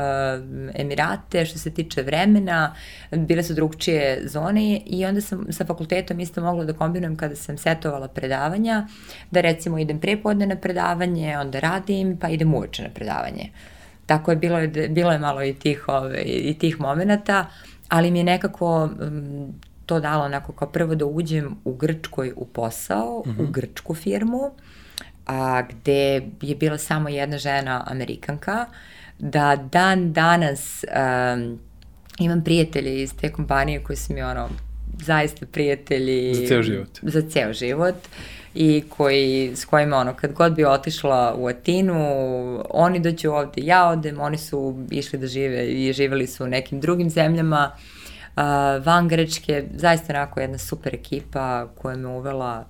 [0.75, 2.75] Emirate, što se tiče vremena,
[3.11, 7.59] bile su drugčije zone i onda sam sa fakultetom isto mogla da kombinujem kada sam
[7.59, 8.87] setovala predavanja,
[9.31, 13.51] da recimo idem prepodne na predavanje, onda radim, pa idem uveče na predavanje.
[14.07, 17.47] Tako je bilo, bilo je malo i tih, ove, i tih momenta,
[17.89, 19.55] ali mi je nekako um,
[19.87, 23.39] to dalo onako kao prvo da uđem u Grčkoj u posao, mm -hmm.
[23.39, 23.53] u mhm.
[23.53, 24.51] grčku firmu,
[25.27, 28.67] a, gde je bila samo jedna žena Amerikanka,
[29.19, 30.85] da dan danas
[31.37, 31.59] um,
[32.19, 34.49] imam prijatelje iz te kompanije koji su mi ono
[35.03, 36.89] zaista prijatelji za ceo život.
[37.03, 37.95] Za ceo život
[38.55, 41.97] i koji, s kojima ono, kad god bi otišla u Atinu,
[42.71, 46.81] oni dođu ovde, ja odem, oni su išli da žive i živeli su u nekim
[46.81, 47.96] drugim zemljama, uh,
[48.37, 52.65] uh, van Grčke, zaista onako jedna super ekipa koja me uvela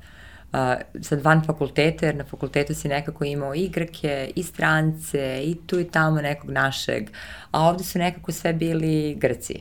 [0.53, 0.59] uh,
[1.03, 5.81] sad van fakulteta, jer na fakultetu si nekako imao i Grke, i strance, i tu
[5.81, 7.11] i tamo nekog našeg,
[7.51, 9.61] a ovde su nekako sve bili Grci.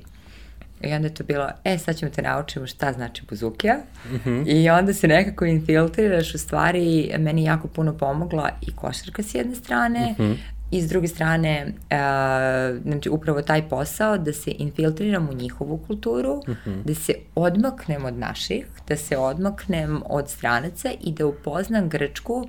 [0.81, 3.77] I onda je to bilo, e, sad ćemo te naučimo šta znači buzukija.
[4.09, 4.43] Mm -hmm.
[4.47, 9.55] I onda se nekako infiltriraš, u stvari, meni jako puno pomogla i košarka s jedne
[9.55, 15.29] strane, mm -hmm i s druge strane, uh, znači upravo taj posao da se infiltriram
[15.29, 16.69] u njihovu kulturu, mhm.
[16.69, 16.83] -huh.
[16.83, 22.47] da se odmaknem od naših, da se odmaknem od stranaca i da upoznam Grčku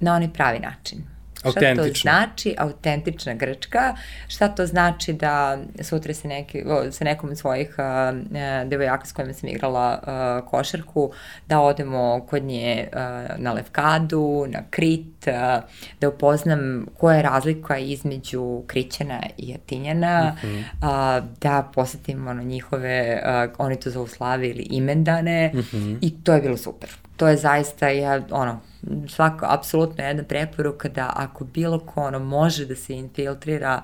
[0.00, 1.15] na onaj pravi način.
[1.40, 3.94] Šta to znači autentična Grčka?
[4.28, 9.32] Šta to znači da sutra se, neki, sa nekom od svojih uh, devojaka s kojima
[9.32, 11.12] sam igrala uh, košarku,
[11.48, 12.98] da odemo kod nje uh,
[13.38, 15.62] na Levkadu, na Krit, uh,
[16.00, 20.58] da upoznam koja je razlika između Krićana i Atinjana, mm -hmm.
[20.58, 25.98] uh, da posetimo ono, njihove, uh, oni to zovu slave ili imendane mm -hmm.
[26.00, 27.05] i to je bilo super.
[27.16, 28.60] To je zaista, ja, ono,
[29.08, 33.82] svako, apsolutno jedna preporuka da ako bilo ko ono može da se infiltrira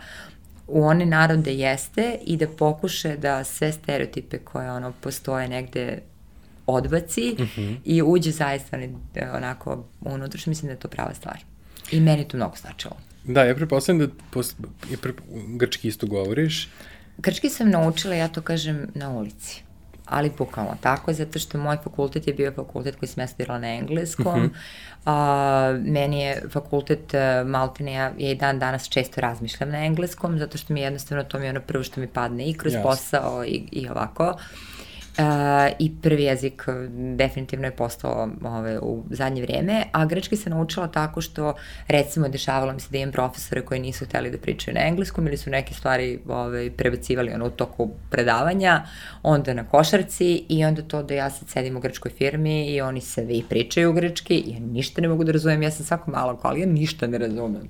[0.67, 5.99] u one narode jeste i da pokuše da sve stereotipe koje ono postoje negde
[6.67, 7.77] odbaci mm -hmm.
[7.85, 8.79] i uđe zaista
[9.35, 11.39] onako unutrašnje, mislim da je to prava stvar.
[11.91, 12.97] I meni to mnogo značilo.
[13.25, 14.55] Da, ja prepostavljam da pos,
[15.57, 16.69] grčki isto govoriš.
[17.19, 19.63] Grčki sam naučila, ja to kažem, na ulici
[20.13, 23.75] ali bukvalno tako, zato što moj fakultet je bio fakultet koji sam ja studirala na
[23.75, 24.45] engleskom.
[24.45, 24.51] Uh -huh.
[25.05, 30.39] A, meni je fakultet uh, Maltene, ja, ja i dan danas često razmišljam na engleskom,
[30.39, 32.83] zato što mi jednostavno to mi je ono prvo što mi padne i kroz yes.
[32.83, 34.25] posao i, i ovako.
[34.25, 34.72] Uh,
[35.19, 35.25] Uh,
[35.79, 36.63] I prvi jezik
[37.17, 41.55] definitivno je postao ove, u zadnje vreme, a grečki se naučila tako što,
[41.89, 45.37] recimo, dešavalo mi se da imam profesore koji nisu hteli da pričaju na engleskom ili
[45.37, 48.85] su neke stvari ove, prebacivali ono, u toku predavanja,
[49.23, 53.01] onda na košarci i onda to da ja sad sedim u grčkoj firmi i oni
[53.17, 56.39] vi pričaju u grčki i ja ništa ne mogu da razumem, ja sam svako malo
[56.43, 57.69] ali ja ništa ne razumem.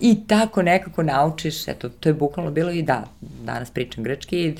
[0.00, 4.54] I tako nekako naučiš, eto, to je bukvalno bilo i da, danas pričam grčki,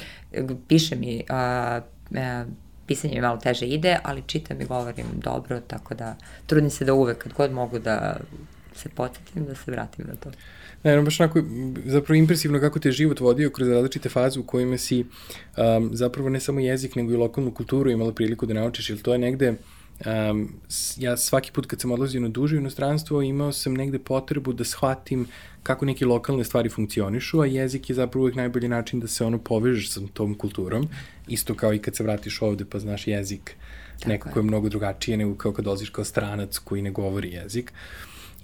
[0.68, 2.44] piše mi uh, e,
[2.86, 6.94] pisanje mi malo teže ide, ali čitam i govorim dobro, tako da trudim se da
[6.94, 8.16] uvek, kad god mogu da
[8.74, 10.30] se podsjetim, da se vratim na to.
[10.82, 11.42] Ne, no, baš onako,
[11.84, 15.00] zapravo impresivno kako te život vodio kroz različite faze u kojima si
[15.56, 19.12] um, zapravo ne samo jezik, nego i lokalnu kulturu imala priliku da naučiš, jer to
[19.12, 19.54] je negde
[20.06, 20.52] um,
[20.96, 25.26] ja svaki put kad sam odlazio na duže inostranstvo imao sam negde potrebu da shvatim
[25.62, 29.38] kako neke lokalne stvari funkcionišu, a jezik je zapravo uvek najbolji način da se ono
[29.38, 30.88] povežeš sa tom kulturom,
[31.28, 33.56] isto kao i kad se vratiš ovde pa znaš jezik
[33.98, 34.42] Tako nekako je.
[34.42, 37.72] je mnogo drugačije nego kao kad dolaziš kao stranac koji ne govori jezik.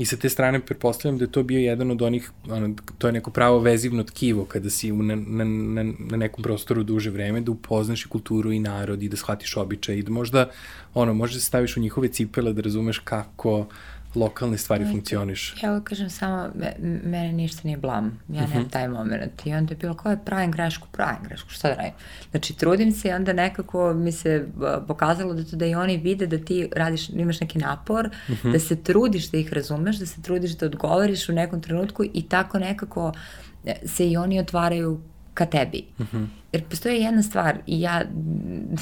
[0.00, 3.12] I sa te strane pretpostavljam da je to bio jedan od onih, ono, to je
[3.12, 7.52] neko pravo vezivno tkivo kada si na, na, na, na nekom prostoru duže vreme, da
[7.52, 10.46] upoznaš i kulturu i narod i da shvatiš običaj i da možda,
[10.94, 13.66] ono, možda se staviš u njihove cipele da razumeš kako
[14.14, 15.54] lokalne stvari funkcioniš.
[15.62, 18.04] Evo kažem samo, me, mene ništa nije blam.
[18.28, 18.64] Ja nemam uh mhm.
[18.64, 18.70] -huh.
[18.70, 19.46] taj moment.
[19.46, 21.92] I onda je bilo kao je pravim grešku, pravim grešku, šta da radim?
[22.30, 24.46] Znači, trudim se i onda nekako mi se
[24.88, 28.48] pokazalo da to da i oni vide da ti radiš, imaš neki napor, uh mhm.
[28.48, 28.52] -huh.
[28.52, 32.22] da se trudiš da ih razumeš, da se trudiš da odgovoriš u nekom trenutku i
[32.28, 33.12] tako nekako
[33.64, 35.00] e, se i oni otvaraju
[35.34, 35.84] ka tebi.
[35.98, 36.16] Uh mhm.
[36.16, 36.39] -huh.
[36.52, 38.02] Jer postoji jedna stvar i ja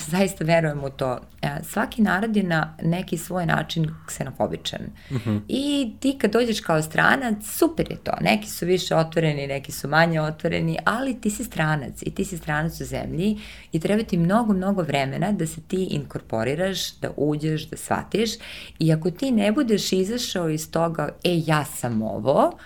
[0.09, 1.18] zaista verujem u to.
[1.42, 4.81] E, svaki narod je na neki svoj način ksenofobičan.
[5.11, 5.31] Uh mhm.
[5.31, 5.40] -huh.
[5.48, 8.12] I ti kad dođeš kao stranac, super je to.
[8.20, 12.38] Neki su više otvoreni, neki su manje otvoreni, ali ti si stranac i ti si
[12.38, 13.38] stranac u zemlji
[13.72, 18.31] i treba ti mnogo, mnogo vremena da se ti inkorporiraš, da uđeš, da shvatiš
[18.78, 22.59] i ako ti ne budeš izašao iz toga, e, ja sam ovo,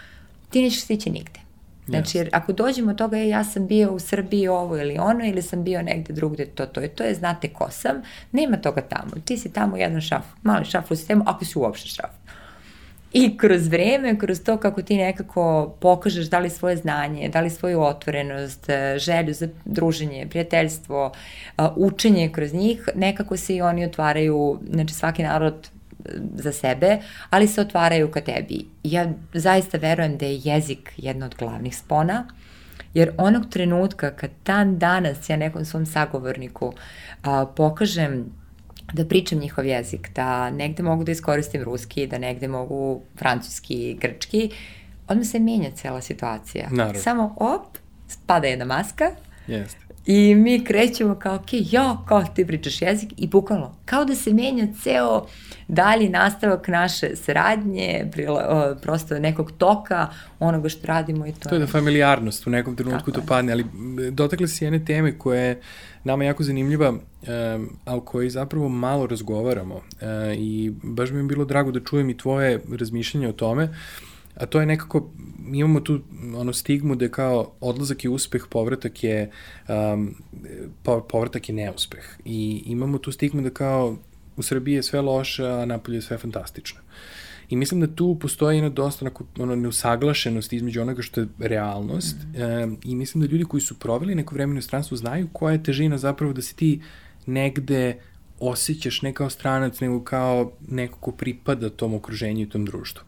[0.50, 1.41] ti nećeš stići nigde.
[1.86, 5.26] Znači, jer ako dođemo od toga, e, ja sam bio u Srbiji ovo ili ono,
[5.26, 8.80] ili sam bio negde drugde, to, to je to, je, znate ko sam, nema toga
[8.80, 9.10] tamo.
[9.24, 12.10] Ti si tamo jedan šaf, mali šaf u sistemu, ako si uopšte šaf.
[13.12, 17.50] I kroz vreme, kroz to kako ti nekako pokažeš da li svoje znanje, da li
[17.50, 21.12] svoju otvorenost, e, želju za druženje, prijateljstvo,
[21.58, 25.70] e, učenje kroz njih, nekako se i oni otvaraju, znači svaki narod
[26.34, 26.98] za sebe,
[27.30, 28.64] ali se otvaraju ka tebi.
[28.82, 32.28] Ja zaista verujem da je jezik jedna od glavnih spona,
[32.94, 36.72] jer onog trenutka kad dan danas ja nekom svom sagovorniku
[37.22, 38.32] a, pokažem
[38.92, 44.50] da pričam njihov jezik, da negde mogu da iskoristim ruski, da negde mogu francuski, grčki,
[45.08, 46.68] odmah se menja cela situacija.
[46.70, 47.00] Naravno.
[47.00, 49.10] Samo op, spada jedna maska,
[49.46, 49.81] Jeste.
[50.06, 53.12] I mi krećemo kao, ok, jo, kao ti pričaš jezik.
[53.16, 55.26] I bukvalno, kao da se menja ceo
[55.68, 61.48] dalji nastavak naše saradnje, prila, prosto nekog toka onoga što radimo i to.
[61.48, 63.64] To je da familijarnost u nekom trenutku Tako to padne, ali
[64.10, 65.60] dotakle si jedne teme koja je
[66.04, 66.98] nama jako zanimljiva, um,
[67.84, 69.82] a o kojoj zapravo malo razgovaramo uh,
[70.36, 73.68] i baš mi je bilo drago da čujem i tvoje razmišljanje o tome,
[74.34, 75.10] a to je nekako
[75.52, 76.00] imamo tu
[76.36, 79.30] ono stigmu da je kao odlazak je uspeh, povratak je
[79.68, 80.14] um,
[81.08, 82.04] povratak je neuspeh.
[82.24, 83.96] I imamo tu stigmu da kao
[84.36, 86.80] u Srbiji je sve loše, a napolje je sve fantastično.
[87.48, 92.16] I mislim da tu postoji jedna dosta onako, ono, neusaglašenost između onoga što je realnost
[92.16, 92.42] mm.
[92.42, 95.62] e, i mislim da ljudi koji su proveli neko vreme u stranstvu znaju koja je
[95.62, 96.80] težina zapravo da se ti
[97.26, 98.00] negde
[98.40, 103.04] osjećaš ne kao stranac, nego kao neko ko pripada tom okruženju i tom društvu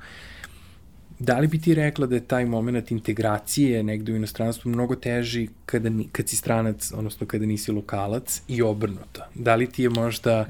[1.18, 5.48] Da li bi ti rekla da je taj moment integracije negde u inostranstvu mnogo teži
[5.66, 9.22] kada, ni, kad si stranac, odnosno kada nisi lokalac i obrnuto?
[9.34, 10.46] Da li ti je možda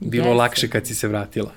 [0.00, 0.36] bilo Jeste.
[0.36, 1.52] lakše kad si se vratila?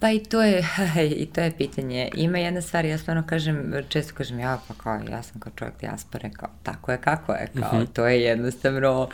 [0.00, 0.66] Pa i to je,
[1.22, 2.10] i to je pitanje.
[2.14, 5.80] Ima jedna stvar, ja stvarno kažem, često kažem, ja pa kao, ja sam kao čovjek
[5.80, 7.92] dijaspore, kao, tako je kako je, kao, uh -huh.
[7.92, 9.08] to je jednostavno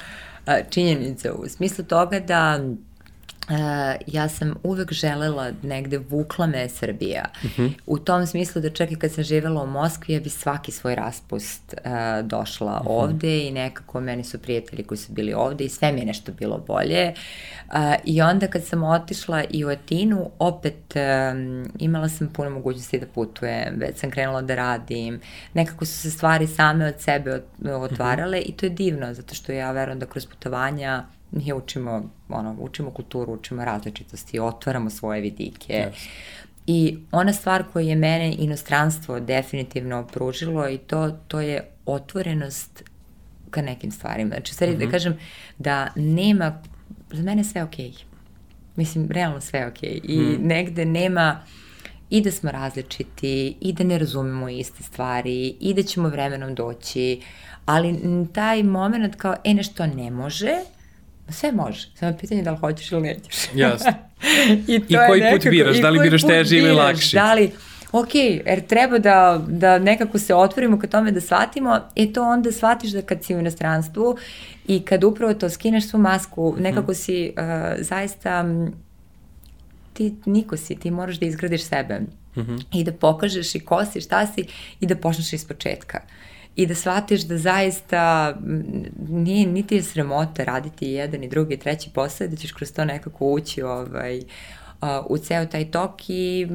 [0.70, 2.60] činjenica u smislu toga da
[3.48, 3.56] Uh,
[4.06, 7.24] ja sam uvek želela negde vukla me Srbija.
[7.44, 7.72] Uh -huh.
[7.86, 10.94] U tom smislu da čak i kad sam živela u Moskvi, ja bi svaki svoj
[10.94, 12.90] raspust uh, došla uh -huh.
[12.90, 16.32] ovde i nekako meni su prijatelji koji su bili ovde i sve mi je nešto
[16.32, 17.12] bilo bolje.
[17.68, 23.00] Uh, I onda kad sam otišla i u Atinu, opet um, imala sam puno mogućnosti
[23.00, 25.20] da putujem, već sam krenula da radim.
[25.54, 28.50] Nekako su se stvari same od sebe otvarale uh -huh.
[28.50, 32.90] i to je divno, zato što ja verujem da kroz putovanja mi učimo, ono, učimo
[32.90, 35.72] kulturu, učimo različitosti, otvaramo svoje vidike.
[35.72, 36.08] Yes.
[36.66, 42.84] I ona stvar koja je mene inostranstvo definitivno pružilo i to, to je otvorenost
[43.50, 44.28] ka nekim stvarima.
[44.28, 44.78] Znači, sad mm -hmm.
[44.78, 44.92] da mhm.
[44.92, 45.18] kažem
[45.58, 46.62] da nema,
[47.12, 47.90] za mene sve okej.
[47.90, 48.04] Okay.
[48.76, 49.90] Mislim, realno sve okej.
[49.90, 50.00] Okay.
[50.04, 50.46] I mm.
[50.46, 51.40] negde nema
[52.10, 57.20] i da smo različiti, i da ne razumemo iste stvari, i da ćemo vremenom doći,
[57.66, 57.98] ali
[58.32, 60.52] taj moment kao, e, nešto ne može,
[61.28, 63.34] Sve može, samo je pitanje da li hoćeš ili nećeš.
[63.54, 63.92] Jasno.
[64.68, 67.16] I, to I koji nekako, put biraš, da li biraš teži ili lakši?
[67.16, 67.50] Da li,
[67.92, 72.52] ok, jer treba da, da nekako se otvorimo ka tome da shvatimo, e to onda
[72.52, 74.16] shvatiš da kad si u inostranstvu
[74.66, 76.94] i kad upravo to skineš svu masku, nekako hmm.
[76.94, 77.44] si uh,
[77.84, 78.44] zaista,
[79.92, 82.00] ti niko si, ti moraš da izgradiš sebe.
[82.36, 82.64] Mm -hmm.
[82.72, 84.46] I da pokažeš i ko si, šta si
[84.80, 86.00] i da počneš iz početka.
[86.04, 88.34] Uh, i da shvatiš da zaista
[89.08, 92.84] nije, niti je sramota raditi jedan i drugi i treći posao, da ćeš kroz to
[92.84, 94.22] nekako ući ovaj,
[95.08, 96.46] u ceo taj tok i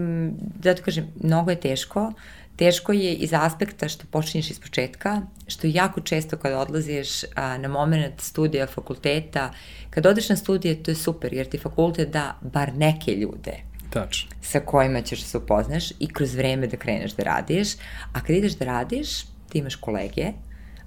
[0.63, 2.13] zato kažem, mnogo je teško,
[2.55, 7.67] teško je iz aspekta što počinješ iz početka, što jako često kada odlaziš a, na
[7.67, 9.51] moment studija, fakulteta,
[9.89, 13.53] kad odeš na studije to je super jer ti fakultet da bar neke ljude
[13.89, 14.29] Tačno.
[14.41, 17.67] sa kojima ćeš da se upoznaš i kroz vreme da kreneš da radiš,
[18.13, 19.09] a kad ideš da radiš,
[19.49, 20.31] ti imaš kolege,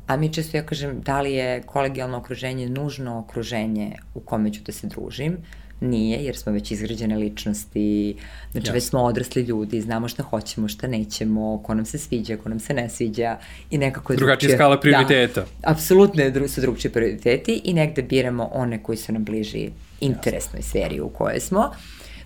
[0.07, 4.61] a mi često ja kažem da li je kolegijalno okruženje nužno okruženje u kome ću
[4.67, 5.37] da se družim,
[5.83, 8.17] nije, jer smo već izgrađene ličnosti,
[8.53, 8.75] znači Jasne.
[8.75, 12.61] već smo odrasli ljudi, znamo šta hoćemo, šta nećemo, ko nam se sviđa, ko nam
[12.61, 13.37] se ne sviđa
[13.71, 15.41] i nekako je drugačija drugčije, skala prioriteta.
[15.41, 19.71] Da, apsolutno je, su drugčiji prioriteti i negde biramo one koji su nam bliži
[20.01, 21.71] interesnoj sferi u kojoj smo.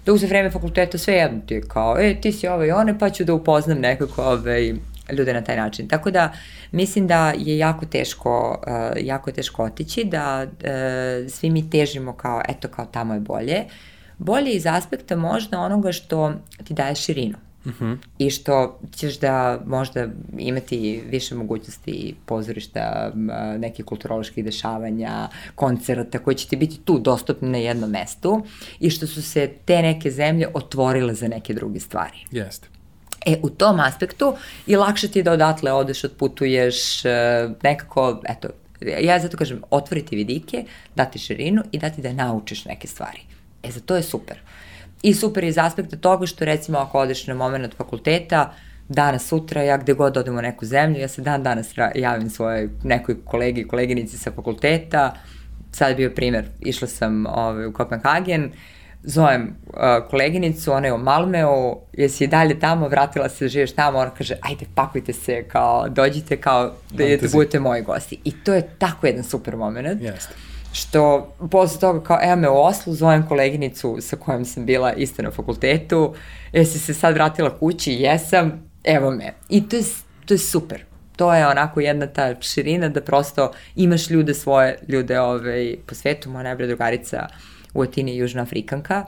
[0.07, 2.99] Dok za vreme fakulteta sve jedno ti je kao, e, ti si ove i one,
[2.99, 4.75] pa ću da upoznam nekako ove,
[5.13, 5.89] ljude na taj način.
[5.89, 6.33] Tako da
[6.73, 12.13] mislim da je jako teško, uh, jako je teško otići, da uh, svi mi težimo
[12.13, 13.65] kao, eto, kao tamo je bolje.
[14.19, 16.33] Bolje iz aspekta možda onoga što
[16.65, 17.37] ti daje širinu.
[17.67, 17.85] Uh mhm.
[17.85, 17.97] -huh.
[18.19, 20.07] i što ćeš da možda
[20.39, 23.13] imati više mogućnosti pozorišta,
[23.59, 28.45] nekih kulturoloških dešavanja, koncerta koji će ti biti tu dostupni na jednom mestu
[28.81, 32.19] i što su se te neke zemlje otvorile za neke druge stvari.
[32.31, 32.76] Jeste.
[33.25, 34.35] E, u tom aspektu
[34.67, 38.49] i lakše ti da odatle odeš, odputuješ, e, nekako, eto,
[38.81, 43.21] ja zato kažem, otvoriti vidike, dati širinu i dati da naučiš neke stvari.
[43.63, 44.39] E, za to je super.
[45.03, 48.55] I super je iz aspekta toga što recimo ako odeš na moment fakulteta,
[48.89, 52.69] danas, sutra, ja gde god odem u neku zemlju, ja se dan danas javim svojoj
[52.83, 55.15] nekoj kolegi, koleginici sa fakulteta,
[55.73, 58.76] sad je bio primer, išla sam ovaj, u Kopenhagen, uh,
[59.07, 64.11] zovem uh, koleginicu, ona je u Malmeu, jesi dalje tamo, vratila se, živiš tamo, ona
[64.11, 68.19] kaže, ajde, pakujte se, kao, dođite, kao, da, da budete moji gosti.
[68.25, 70.03] I to je tako jedan super moment.
[70.03, 70.35] Jeste.
[70.73, 75.23] Što posle toga kao, evo me u Oslu, zovem koleginicu sa kojom sam bila isto
[75.23, 76.15] na fakultetu,
[76.53, 79.33] jesi se sad vratila kući, jesam, evo me.
[79.49, 79.83] I to je,
[80.25, 80.85] to je super.
[81.17, 86.31] To je onako jedna ta širina da prosto imaš ljude svoje, ljude ovaj, po svetu,
[86.31, 89.05] moja najbolja drugarica uh, u Atini Južna Afrikanka,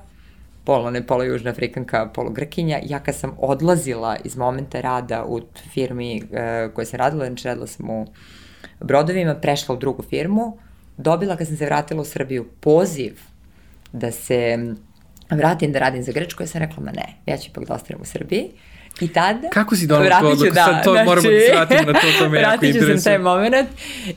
[0.64, 2.80] polo, ne polo Južna Afrikanka, polo Grkinja.
[2.82, 5.40] Ja kad sam odlazila iz momenta rada u
[5.72, 8.06] firmi uh, koje sam radila, znači radila sam u
[8.80, 10.58] brodovima, prešla u drugu firmu,
[10.96, 13.20] dobila kad sam se vratila u Srbiju poziv
[13.92, 14.58] da se
[15.30, 18.02] vratim da radim za Grčku, ja sam rekla, ma ne, ja ću ipak da ostanem
[18.02, 18.50] u Srbiji.
[19.00, 19.48] I tada...
[19.52, 20.54] Kako si donala tu odluku?
[20.54, 22.82] Da, Sad to znači, moramo da se vratimo na to, to me jako interesuje.
[22.82, 23.68] Vratit ću sam taj moment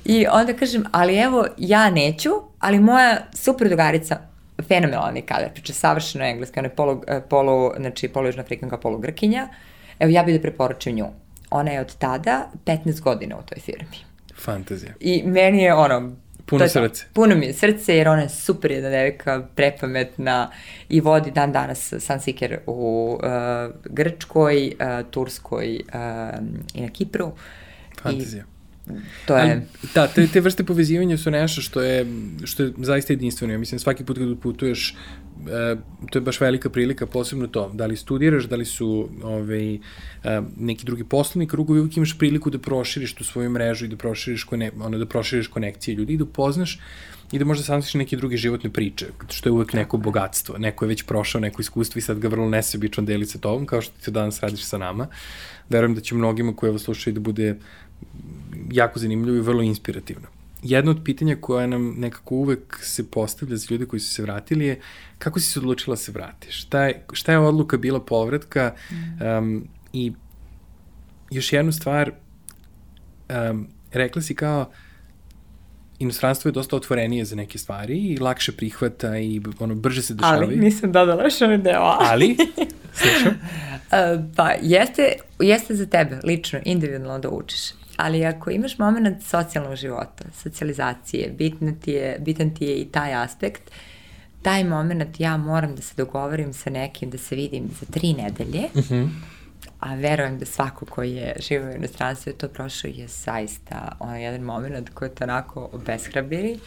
[0.06, 4.31] i onda kažem, ali evo, ja neću, ali moja super drugarica,
[4.63, 8.97] fenomenalni kadar, priča savršeno engleski, ona je polu, e, polu, znači polu južna afrikanka, polu
[8.97, 9.47] grkinja.
[10.00, 11.06] Evo ja bih da preporučim nju.
[11.50, 13.98] Ona je od tada 15 godina u toj firmi.
[14.36, 14.94] Fantazija.
[15.00, 16.15] I meni je ono,
[16.46, 17.06] Puno to je srce.
[17.13, 20.52] Puno mi je srce jer ona je super jedna devika, prepametna
[20.90, 25.94] i vodi dan danas Sunseeker u uh, Grčkoj, uh, Turskoj uh,
[26.73, 27.31] i na Kipru.
[28.02, 28.44] Fantazija.
[28.44, 28.61] I
[29.25, 29.52] to je...
[29.52, 29.62] Ali,
[29.96, 32.06] da, te, te vrste povezivanja su nešto što je,
[32.44, 33.54] što je zaista jedinstveno.
[33.54, 34.96] Ja mislim, svaki put kada putuješ,
[35.48, 35.75] e,
[36.12, 39.79] to je baš velika prilika, posebno to, da li studiraš, da li su ovaj, e,
[40.58, 44.44] neki drugi poslovni krugovi, uvijek imaš priliku da proširiš tu svoju mrežu i da proširiš,
[44.44, 46.79] kone, ono, da proširiš konekcije ljudi i da upoznaš
[47.32, 50.58] i da možda saznaš neke druge životne priče, što je uvek neko bogatstvo.
[50.58, 53.82] Neko je već prošao neko iskustvo i sad ga vrlo nesebično deli sa tobom, kao
[53.82, 55.08] što ti danas radiš sa nama.
[55.69, 57.56] Verujem da će mnogima koji ovo slušaju da bude
[58.71, 60.27] jako zanimljivo i vrlo inspirativno.
[60.63, 64.65] Jedno od pitanja koja nam nekako uvek se postavlja za ljude koji su se vratili
[64.65, 64.79] je
[65.17, 66.62] kako si se odlučila da se vratiš?
[66.62, 68.73] Šta je, šta je odluka bila povratka?
[69.39, 70.13] Um, I
[71.31, 72.12] još jednu stvar,
[73.52, 74.71] um, rekla si kao
[75.99, 80.43] inostranstvo je dosta otvorenije za neke stvari i lakše prihvata i ono, brže se dešavaju.
[80.43, 81.95] Ali nisam dodala još onaj deo.
[81.99, 82.37] Ali,
[83.02, 83.33] slušam.
[83.33, 89.75] Uh, pa, jeste, jeste za tebe, lično, individualno da učiš ali ako imaš moment socijalnog
[89.75, 93.71] života, socijalizacije, bitno ti je, bitan ti je i taj aspekt,
[94.41, 98.63] taj moment ja moram da se dogovorim sa nekim, da se vidim za tri nedelje,
[98.73, 98.93] uh mhm.
[98.93, 99.10] -huh.
[99.79, 104.23] a verujem da svako koji je živo u inostranstvu je to prošao je zaista onaj
[104.23, 106.60] jedan moment koji je to onako obeshrabiri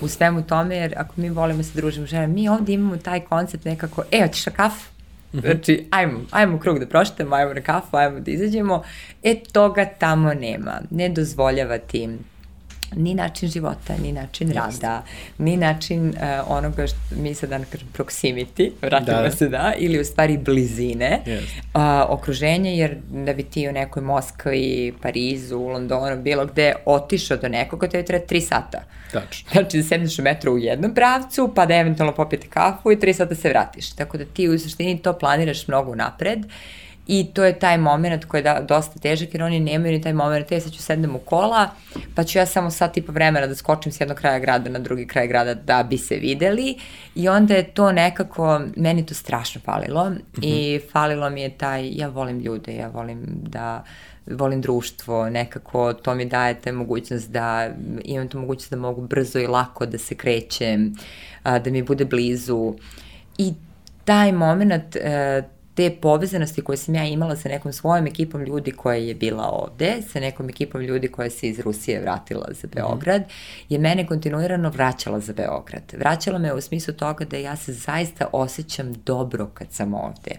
[0.00, 3.64] u svemu tome, jer ako mi volimo se družimo žene, mi ovde imamo taj koncept
[3.64, 4.97] nekako, e, hoćeš na kafu?
[5.32, 8.82] Znači, ajmo, ajmo krug da prošetamo, ajmo na kafu, ajmo da izađemo.
[9.22, 10.80] E, toga tamo nema.
[10.90, 12.08] Ne dozvoljava ti
[12.96, 14.58] ni način života, ni način Just.
[14.58, 15.02] rada,
[15.38, 20.00] ni način uh, onoga što mi sad dan kažem proximity, vratimo da, se da, ili
[20.00, 21.38] u stvari blizine yes.
[21.38, 27.48] uh, okruženja, jer da bi ti u nekoj Moskvi, Parizu, Londonu, bilo gde otišao do
[27.48, 28.82] nekoga, je treba tri sata.
[29.12, 29.50] Tačno.
[29.52, 33.14] Znači da sedneš u metru u jednom pravcu, pa da eventualno popijete kafu i tri
[33.14, 33.90] sata se vratiš.
[33.90, 36.38] Tako da ti u suštini to planiraš mnogo napred.
[36.38, 36.52] Uh,
[37.08, 40.12] I to je taj moment koji je da, dosta težak jer oni nemaju ni taj
[40.12, 41.70] moment, ja sad ću sednem u kola,
[42.14, 44.78] pa ću ja samo sat i po vremena da skočim s jednog kraja grada na
[44.78, 46.76] drugi kraj grada da bi se videli.
[47.14, 50.10] I onda je to nekako, meni to strašno falilo.
[50.10, 50.40] Mm -hmm.
[50.42, 53.84] i falilo mi je taj, ja volim ljude, ja volim da
[54.26, 57.70] volim društvo, nekako to mi daje te mogućnost da
[58.04, 60.94] imam tu mogućnost da mogu brzo i lako da se krećem,
[61.44, 62.74] da mi bude blizu.
[63.38, 63.52] I
[64.04, 65.42] taj moment, e,
[65.78, 69.96] te povezanosti koje sam ja imala sa nekom svojom ekipom ljudi koja je bila ovde,
[70.12, 72.74] sa nekom ekipom ljudi koja se iz Rusije vratila za mhm.
[72.74, 73.22] Beograd,
[73.68, 75.82] je mene kontinuirano vraćala za Beograd.
[75.98, 80.30] Vraćala me u smislu toga da ja se zaista osjećam dobro kad sam ovde.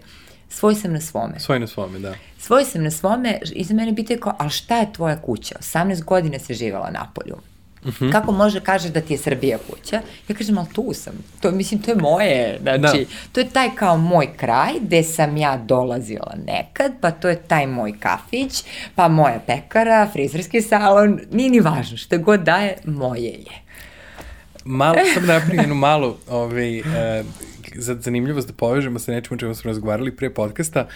[0.48, 1.38] Svoj sam na svome.
[1.38, 2.14] Svoj na svome, da.
[2.38, 5.54] Svoj sam na svome i za mene pitaju kao, ali šta je tvoja kuća?
[5.60, 7.36] 18 godina si živala na polju.
[7.84, 8.12] -huh.
[8.12, 10.00] Kako može kaže da ti je Srbija kuća?
[10.28, 11.12] Ja kažem, ali tu sam.
[11.40, 12.58] To, mislim, to je moje.
[12.62, 13.10] Znači, da.
[13.32, 17.66] to je taj kao moj kraj gde sam ja dolazila nekad, pa to je taj
[17.66, 18.64] moj kafić,
[18.94, 23.60] pa moja pekara, frizerski salon, nije ni važno, što god daje, moje je.
[24.64, 26.86] Malo, sam napravim jednu malu ovaj, uh,
[27.74, 30.88] za zanimljivost da povežemo sa nečemu čemu smo razgovarali pre podcasta.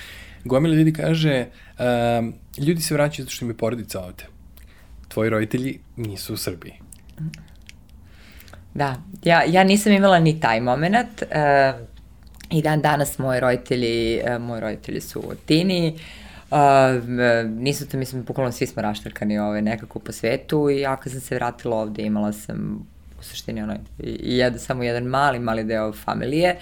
[0.45, 1.47] Gomila ljudi kaže,
[1.79, 4.34] uh, ljudi se vraćaju zato što im je porodica ovde
[5.15, 6.73] tvoji roditelji nisu u Srbiji.
[8.75, 11.23] Da, ja, ja nisam imala ni taj moment.
[11.23, 11.87] Uh,
[12.51, 15.99] I dan danas moji roditelji, uh, moji roditelji su u Tini.
[16.51, 16.59] Uh,
[17.49, 21.21] nisu to, mislim, bukvalno svi smo raštrkani ovaj, nekako po svetu i ja kad sam
[21.21, 22.87] se vratila ovde imala sam
[23.21, 26.57] u suštini ono, jed, samo jedan mali, mali deo familije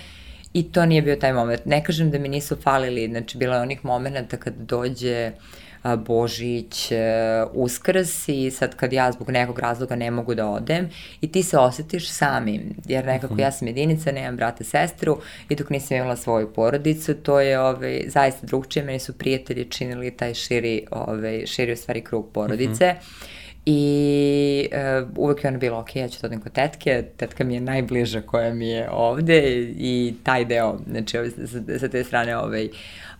[0.53, 1.64] i to nije bio taj moment.
[1.66, 6.92] Ne kažem da mi nisu falili, znači bilo je onih momenta kad dođe uh, Božić,
[6.92, 10.88] e, Uskrs i sad kad ja zbog nekog razloga ne mogu da odem
[11.20, 15.18] i ti se osetiš samim, jer nekako ja sam jedinica, nemam brata, sestru
[15.48, 20.10] i dok nisam imala svoju porodicu, to je ovaj, zaista drugčije, meni su prijatelji činili
[20.10, 22.92] taj širi, ovaj, širi u stvari krug porodice.
[22.92, 23.42] Mm -hmm.
[23.66, 27.54] I uh, uvek je ona bila, ok, ja ću to odem kod tetke, tetka mi
[27.54, 29.42] je najbliža koja mi je ovde
[29.78, 32.68] i taj deo, znači sa, sa te strane ovaj,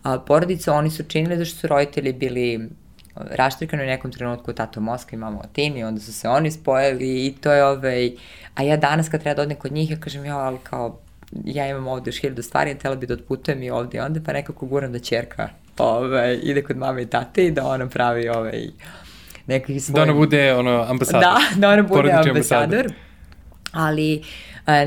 [0.03, 2.69] a, porodica, oni su činili da što su roditelji bili
[3.15, 7.25] raštrikani u nekom trenutku tato u Moskvi, mama u Atini, onda su se oni spojili
[7.25, 8.11] i to je ovaj,
[8.55, 10.99] a ja danas kad treba da odem kod njih, ja kažem, ja, ali kao,
[11.45, 14.33] ja imam ovde još hiljadu stvari, tela bi da otputujem i ovde i onda, pa
[14.33, 18.67] nekako guram da čerka ovaj, ide kod mame i tate i da ona pravi ovaj,
[19.47, 19.95] nekih svoj...
[19.95, 21.21] Da ona bude ono, ambasador.
[21.21, 22.29] Da, da ona bude ambasador.
[22.29, 22.93] ambasador.
[23.71, 24.23] Ali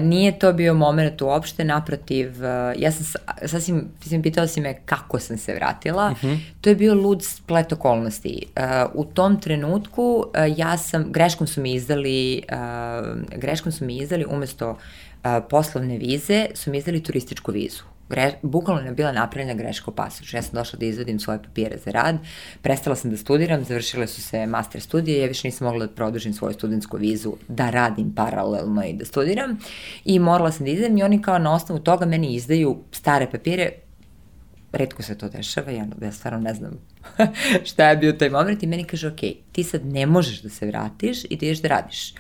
[0.01, 2.33] nije to bio moment uopšte, naprotiv,
[2.77, 6.39] ja sam sa- sasvim, mislim, pitala si me kako sam se vratila, uh -huh.
[6.61, 8.47] to je bio lud splet okolnosti.
[8.95, 12.43] U tom trenutku ja sam, greškom su mi izdali,
[13.37, 14.79] greškom su mi izdali umesto
[15.51, 20.37] poslovne vize, su mi izdali turističku vizu gre, bukvalno je bila napravljena greška u pasošu.
[20.37, 22.17] Ja sam došla da izvodim svoje papire za rad,
[22.63, 26.33] prestala sam da studiram, završile su se master studije, ja više nisam mogla da produžim
[26.33, 29.59] svoju studentsku vizu, da radim paralelno i da studiram
[30.05, 33.71] i morala sam da idem i oni kao na osnovu toga meni izdaju stare papire,
[34.73, 36.73] redko se to dešava, ja, ja stvarno ne znam
[37.69, 39.21] šta je bio taj moment i meni kaže, ok,
[39.53, 42.15] ti sad ne možeš da se vratiš i da ideš da radiš.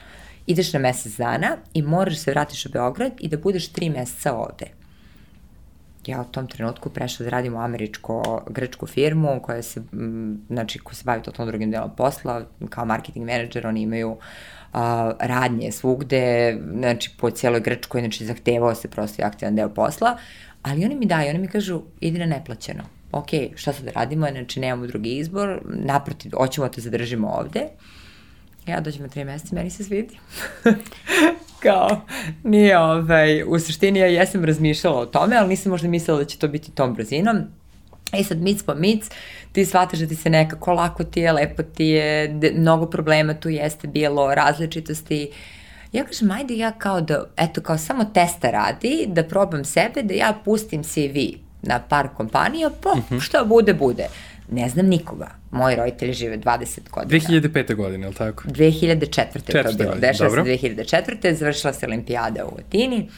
[0.46, 3.90] Ideš na mesec dana i moraš da se vratiš u Beograd i da budeš tri
[3.90, 4.75] meseca ovde
[6.08, 9.82] ja u tom trenutku prešla da radim u američko-grčku firmu koja se,
[10.48, 14.18] znači, koja se bavi totalno drugim delom posla, kao marketing menadžer, oni imaju uh,
[15.20, 20.16] radnje svugde, znači po cijeloj Grčkoj, znači zahtevao se prosto aktivan deo posla,
[20.62, 22.82] ali oni mi daju, oni mi kažu, idi na neplaćeno.
[23.12, 27.68] Ok, šta sad radimo, znači nemamo drugi izbor, naprotiv, hoćemo da te zadržimo ovde.
[28.66, 30.18] Ja dođem na tri meseca, meni se svidi.
[31.62, 32.00] kao,
[32.44, 36.38] nije ovaj, u suštini ja jesam razmišljala o tome, ali nisam možda mislila da će
[36.38, 37.36] to biti tom brzinom.
[38.12, 39.10] E sad, mic po mic,
[39.52, 43.34] ti shvataš da ti se nekako lako ti je, lepo ti je, de, mnogo problema
[43.34, 45.30] tu jeste bilo, različitosti.
[45.92, 50.14] Ja kažem, ajde ja kao da, eto, kao samo testa radi, da probam sebe, da
[50.14, 51.18] ja pustim CV
[51.62, 53.20] na par kompanija, pa uh -huh.
[53.20, 54.08] šta bude, bude.
[54.50, 55.30] Ne znam nikoga.
[55.50, 57.20] Moji roditelji žive 20 godina.
[57.20, 57.74] 2005.
[57.74, 58.48] godine, je li tako?
[58.48, 59.52] 2004.
[59.52, 59.94] to je bilo.
[59.94, 61.34] Dešava se 2004.
[61.34, 63.08] Završila se olimpijada u Atini.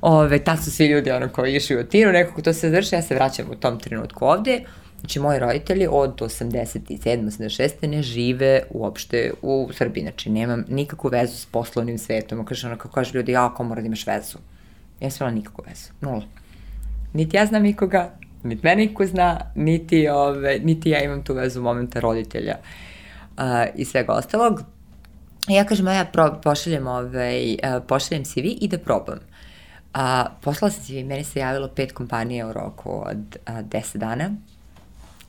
[0.00, 3.02] Ove, tad su svi ljudi ono koji išli u Atinu, nekako to se završi, ja
[3.02, 4.60] se vraćam u tom trenutku ovde.
[5.00, 6.98] Znači, moji roditelji od 87.
[6.98, 7.86] 86.
[7.86, 10.02] ne žive uopšte u Srbiji.
[10.02, 12.44] Znači, nemam nikakvu vezu s poslovnim svetom.
[12.44, 14.38] Kaže ono, kako kaže ljudi, ja, ako mora da imaš vezu.
[15.00, 15.88] Ja sam imala nikakvu vezu.
[16.00, 16.24] Nula.
[17.12, 18.10] Niti ja znam nikoga,
[18.48, 22.56] niti mene niko zna, niti, ove, niti ja imam tu vezu momenta roditelja
[23.38, 23.44] uh,
[23.74, 24.62] i svega ostalog.
[25.48, 29.18] Ja kažem, ja pro, pošaljem, ovaj, uh, pošaljem CV i da probam.
[29.96, 34.30] A, poslala sam CV, meni se javilo pet kompanija u roku od a, 10 dana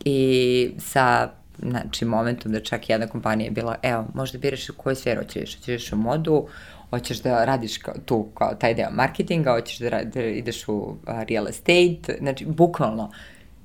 [0.06, 4.96] i sa znači, momentom da čak jedna kompanija je bila, evo, možda biraš u koju
[4.96, 6.48] sferu hoćeš, hoćeš u modu,
[6.90, 10.98] hoćeš da radiš kao, tu kao taj deo marketinga, hoćeš da, da ideš u uh,
[11.30, 13.12] real estate, znači bukvalno.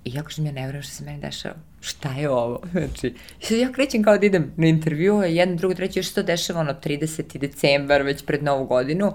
[0.05, 1.55] I ja kažem, ja ne vrem što se meni dešava.
[1.81, 2.61] Šta je ovo?
[2.73, 6.14] Znači, i sad ja krećem kao da idem na intervju, jedno, drugo, treće, još se
[6.14, 7.39] to dešava ono 30.
[7.39, 9.12] decembar, već pred novu godinu.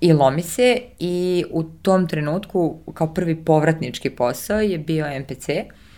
[0.00, 5.48] I lomi se i u tom trenutku kao prvi povratnički posao je bio MPC.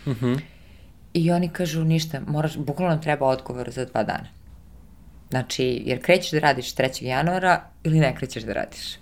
[0.05, 0.39] Mm -hmm.
[1.13, 4.40] I oni kažu ništa, moraš, bukvalno nam treba odgovor za dva dana.
[5.31, 7.03] Znači, jer krećeš da radiš 3.
[7.03, 8.97] januara ili ne krećeš da radiš?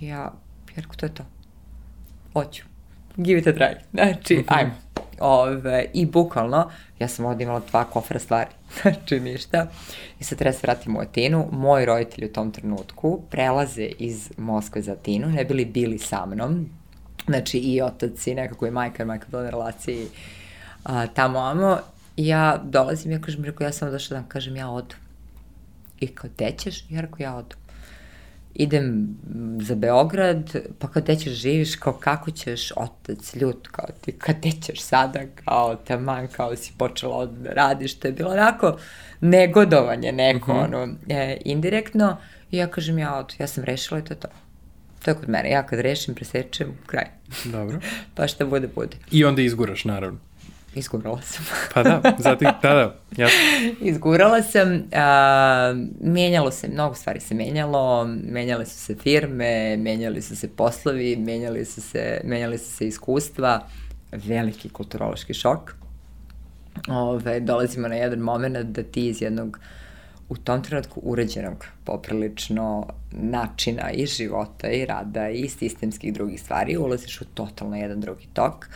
[0.00, 0.32] Ja,
[0.76, 1.24] jer to je to.
[2.32, 2.62] Hoću.
[3.16, 3.74] Give it a try.
[3.92, 4.44] Znači, mm -hmm.
[4.46, 4.74] ajmo.
[5.20, 8.50] Ove, I bukvalno, ja sam ovdje imala dva kofra stvari,
[8.82, 9.66] znači ništa.
[10.20, 11.48] I sad treba se vratim u Atinu.
[11.52, 16.68] Moji roditelji u tom trenutku prelaze iz Moskve za Atinu, ne bili bili sa mnom.
[17.26, 20.06] Znači i otac i nekako i majka, i majka bila na relaciji
[20.84, 21.78] a, tamo amo.
[22.16, 24.94] I ja dolazim, ja kažem, rekao, ja sam došla da kažem, ja odu.
[26.04, 26.84] I kao, tećeš?
[26.90, 27.56] Ja rekao, ja odu.
[28.54, 29.16] Idem
[29.60, 34.42] za Beograd, pa kao te ćeš živiš, kao kako ćeš, otac ljut, kao ti, kad
[34.42, 38.76] te ćeš sada, kao taman, kao si počela da radiš, to je bilo onako
[39.20, 40.64] negodovanje neko, uh -huh.
[40.64, 42.16] ono, e, indirektno,
[42.50, 44.28] i ja kažem, ja odu, ja sam rešila i to je to.
[45.04, 47.06] To je kod mene, ja kad rešim, presečem, kraj.
[47.44, 47.80] Dobro.
[48.14, 48.96] pa šta bude, bude.
[49.10, 50.18] I onda izguraš, naravno.
[50.74, 51.44] Izgurala sam.
[51.74, 53.38] pa da, zatim, da, da, jasno.
[53.80, 60.36] Izgurala sam, a, menjalo se, mnogo stvari se menjalo, menjale su se firme, menjali su
[60.36, 63.66] se poslovi, menjali su se, menjali su se iskustva,
[64.12, 65.74] veliki kulturološki šok.
[66.88, 69.58] Ove, dolazimo na jedan moment da ti iz jednog
[70.28, 77.20] u tom trenutku uređenog poprilično načina i života i rada i sistemskih drugih stvari ulaziš
[77.20, 78.68] u totalno jedan drugi tok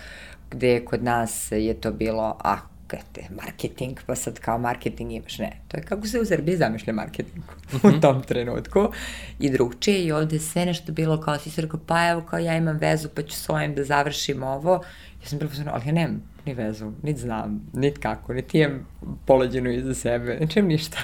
[0.50, 2.56] gde kod nas je to bilo, a,
[2.88, 5.52] te, marketing, pa sad kao marketing imaš, ne.
[5.68, 7.88] To je kako se u Srbiji zamišlja marketing uh -huh.
[7.88, 8.00] u mhm.
[8.00, 8.88] tom trenutku
[9.38, 12.56] i drugčije i ovde sve nešto bilo kao si se rekao, pa evo kao ja
[12.56, 14.82] imam vezu pa ću s ovim da završim ovo.
[15.22, 18.86] Ja sam bilo ali ja nemam ni vezu, niti znam, niti kako, niti imam
[19.26, 20.98] polađenu iza sebe, znači ništa.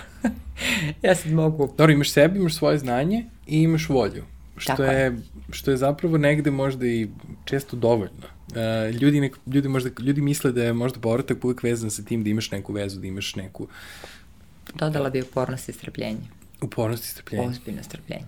[1.02, 1.74] ja sad mogu...
[1.78, 4.24] Dobro, imaš sebe, imaš svoje znanje i imaš volju.
[4.56, 5.16] Što Tako je, je,
[5.50, 7.08] što je zapravo negde možda i
[7.44, 8.33] često dovoljno.
[8.54, 12.24] Uh, ljudi, nek, ljudi, možda, ljudi misle da je možda povratak uvek vezan sa tim
[12.24, 13.68] da imaš neku vezu, da imaš neku...
[14.74, 16.20] Dodala bi upornost i strpljenje.
[16.60, 17.46] Upornost i strpljenje.
[17.48, 18.24] Ozbiljno strpljenje.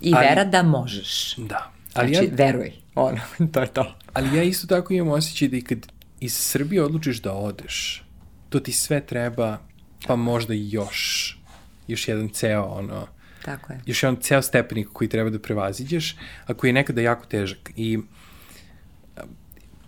[0.00, 1.34] I Ali- vera da možeš.
[1.36, 1.72] Da.
[1.94, 2.72] Ali Znači, ja, veruj.
[2.94, 3.20] Ono,
[3.52, 3.94] to je to.
[4.12, 5.78] ali ja isto tako imam osjećaj da i kad
[6.20, 8.04] iz Srbije odlučiš da odeš,
[8.48, 9.58] to ti sve treba,
[10.06, 11.38] pa možda još,
[11.88, 13.06] još jedan ceo, ono,
[13.44, 13.80] Tako je.
[13.86, 16.16] još jedan ceo stepenik koji treba da prevaziđeš,
[16.46, 17.70] a koji je nekada jako težak.
[17.76, 17.98] I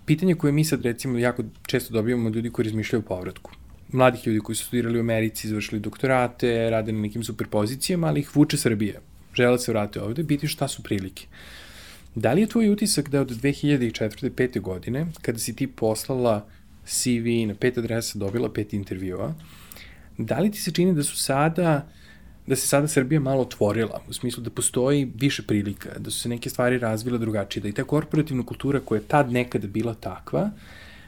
[0.06, 3.52] pitanje koje mi sad recimo jako često dobijamo od ljudi koji razmišljaju o povratku.
[3.92, 8.20] Mladih ljudi koji su studirali u Americi, završili doktorate, rade na nekim super pozicijama, ali
[8.20, 9.00] ih vuče Srbije.
[9.34, 11.26] Žele da se vrate ovde, biti šta su prilike.
[12.14, 14.30] Da li je tvoj utisak da od 2004.
[14.30, 14.60] 5.
[14.60, 16.46] godine, kada si ti poslala
[16.84, 19.34] CV na pet adresa, dobila pet intervjua,
[20.18, 21.88] da li ti se čini da su sada
[22.46, 26.28] da se sada Srbija malo otvorila, u smislu da postoji više prilika, da su se
[26.28, 30.50] neke stvari razvile drugačije, da i ta korporativna kultura koja je tad nekada bila takva,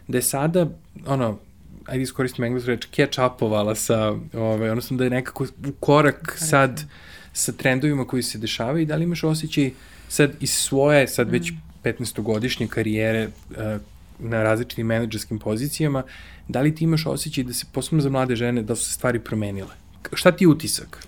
[0.09, 0.69] da je sada,
[1.07, 1.39] ono,
[1.87, 6.85] ajde iskoristim englesku reč, catch upovala sa, ove, odnosno da je nekako u korak sad
[7.33, 9.71] sa trendovima koji se dešavaju i da li imaš osjećaj
[10.09, 11.53] sad iz svoje, sad već
[11.85, 13.57] 15-godišnje karijere uh,
[14.19, 16.03] na različitim menadžerskim pozicijama,
[16.49, 19.21] da li ti imaš osjećaj da se, posebno za mlade žene, da su se stvari
[19.21, 19.75] promenile?
[20.13, 21.07] Šta ti je utisak?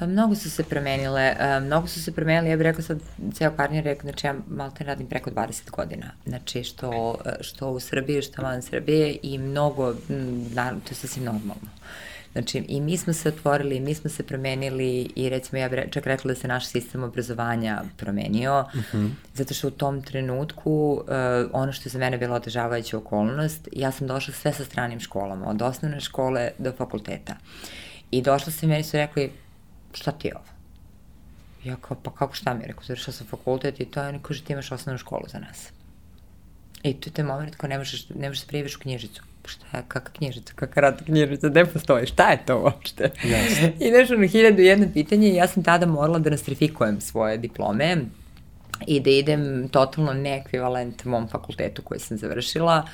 [0.00, 2.98] Pa mnogo su se promenile, uh, mnogo su se promenile, ja bih rekla sad,
[3.34, 7.70] ceo karnijer rekao, znači ja malo te radim preko 20 godina, znači što, uh, što
[7.70, 9.94] u Srbiji, što van Srbije i mnogo,
[10.54, 11.70] naravno, to je sasvim normalno.
[12.32, 16.06] Znači, i mi smo se otvorili, mi smo se promenili i recimo ja bih čak
[16.06, 19.10] rekla da se naš sistem obrazovanja promenio, uh -huh.
[19.34, 23.92] zato što u tom trenutku uh, ono što je za mene bila otežavajuća okolnost, ja
[23.92, 27.36] sam došla sve sa stranim školama, od osnovne škole do fakulteta.
[28.10, 29.32] I došla sam i meni su rekli,
[29.94, 30.44] šta ti je ovo?
[31.64, 32.66] Ja kao, pa kako šta mi je?
[32.66, 35.68] Rekao, završila sam fakultet i to je, oni kaže, ti imaš osnovnu školu za nas.
[36.82, 39.22] I to je taj moment ko ne možeš, ne možeš da prijeviš u knjižicu.
[39.44, 43.10] Šta je, kakva knjižica, kakva rata knjižica, gde postoji, šta je to uopšte?
[43.24, 43.68] Jasno.
[43.86, 47.96] I znaš, ono, hiljadu jedno pitanje i ja sam tada morala da nostrifikujem svoje diplome
[48.86, 52.86] i da idem totalno neekvivalent mom fakultetu koji sam završila,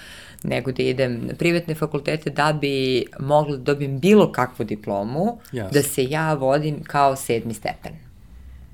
[0.43, 5.71] nego da idem na privatne fakultete da bi mogla da dobijem bilo kakvu diplomu, Jasno.
[5.73, 8.07] da se ja vodim kao sedmi stepen.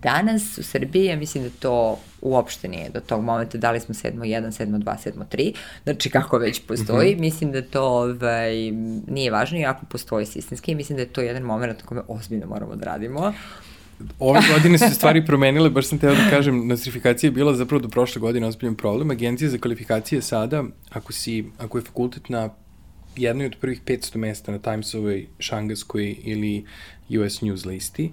[0.02, 3.94] Danas u Srbiji, ja mislim da to uopšte nije do tog momenta, da li smo
[3.94, 7.20] 7.1, 7.2, 7.3, znači kako već postoji, mm -hmm.
[7.20, 8.70] mislim da to ovaj,
[9.06, 12.46] nije važno i ako postoji sistemski, mislim da je to jedan moment na kome ozbiljno
[12.46, 13.32] moramo da radimo.
[14.18, 17.88] Ove godine su stvari promenile, baš sam teo da kažem, nostrifikacija je bila zapravo do
[17.88, 19.10] prošle godine ozbiljan problem.
[19.10, 22.50] Agencija za kvalifikacije sada, ako, si, ako je fakultet na
[23.16, 26.64] jednoj od prvih 500 mesta na Timesovoj, Šangaskoj ili
[27.08, 28.10] US News listi,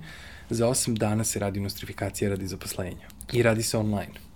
[0.49, 3.07] za 8 dana se radi nostrifikacija radi zaposlenja.
[3.33, 4.28] I radi se online.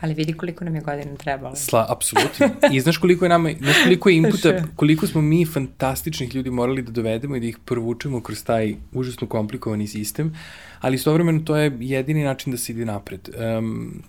[0.00, 1.56] Ali vidi koliko nam je godina trebalo.
[1.56, 2.48] Sla, apsolutno.
[2.72, 6.82] I znaš koliko je nama, znaš koliko je inputa, koliko smo mi fantastičnih ljudi morali
[6.82, 10.36] da dovedemo i da ih provučemo kroz taj užasno komplikovani sistem,
[10.80, 13.28] ali istovremeno to je jedini način da se ide napred.
[13.58, 14.02] Um,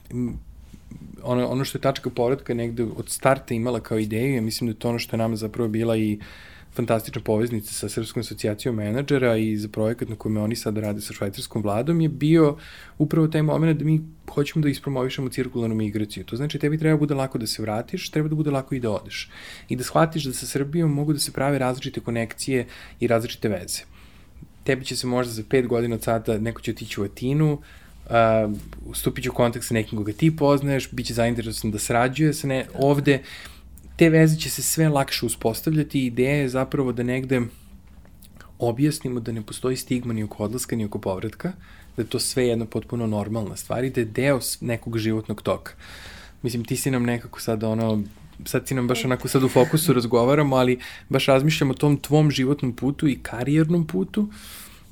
[1.24, 4.72] ono, ono što je tačka povratka negde od starta imala kao ideju, ja mislim da
[4.72, 6.20] je to ono što je nama zapravo bila i
[6.74, 11.14] fantastična poveznica sa Srpskom asocijacijom menadžera i za projekat na kome oni sad rade sa
[11.14, 12.58] švajcarskom vladom je bio
[12.98, 16.24] upravo taj moment da mi hoćemo da ispromovišemo cirkularnu migraciju.
[16.24, 18.92] To znači tebi treba bude lako da se vratiš, treba da bude lako i da
[18.92, 19.30] odeš.
[19.70, 22.66] I da shvatiš da sa Srbijom mogu da se prave različite konekcije
[23.00, 23.84] i različite veze.
[24.64, 28.14] Tebi će se možda za pet godina od sada neko će otići u Atinu, uh,
[28.94, 32.48] stupit će u kontakt sa nekim koga ti poznaješ, bit će zainteresovan da sarađuje sa
[32.48, 33.20] ne, ovde,
[34.00, 37.42] te veze će se sve lakše uspostavljati i ideja je zapravo da negde
[38.60, 41.52] objasnimo da ne postoji stigma ni oko odlaska ni oko povratka,
[41.98, 45.74] da je to sve jedno potpuno normalna stvar i da je deo nekog životnog toka.
[46.42, 48.04] Mislim, ti si nam nekako sad ono,
[48.46, 50.80] sad si nam baš onako sad u fokusu razgovaramo, ali
[51.10, 54.30] baš razmišljamo o tom tvom životnom putu i karijernom putu.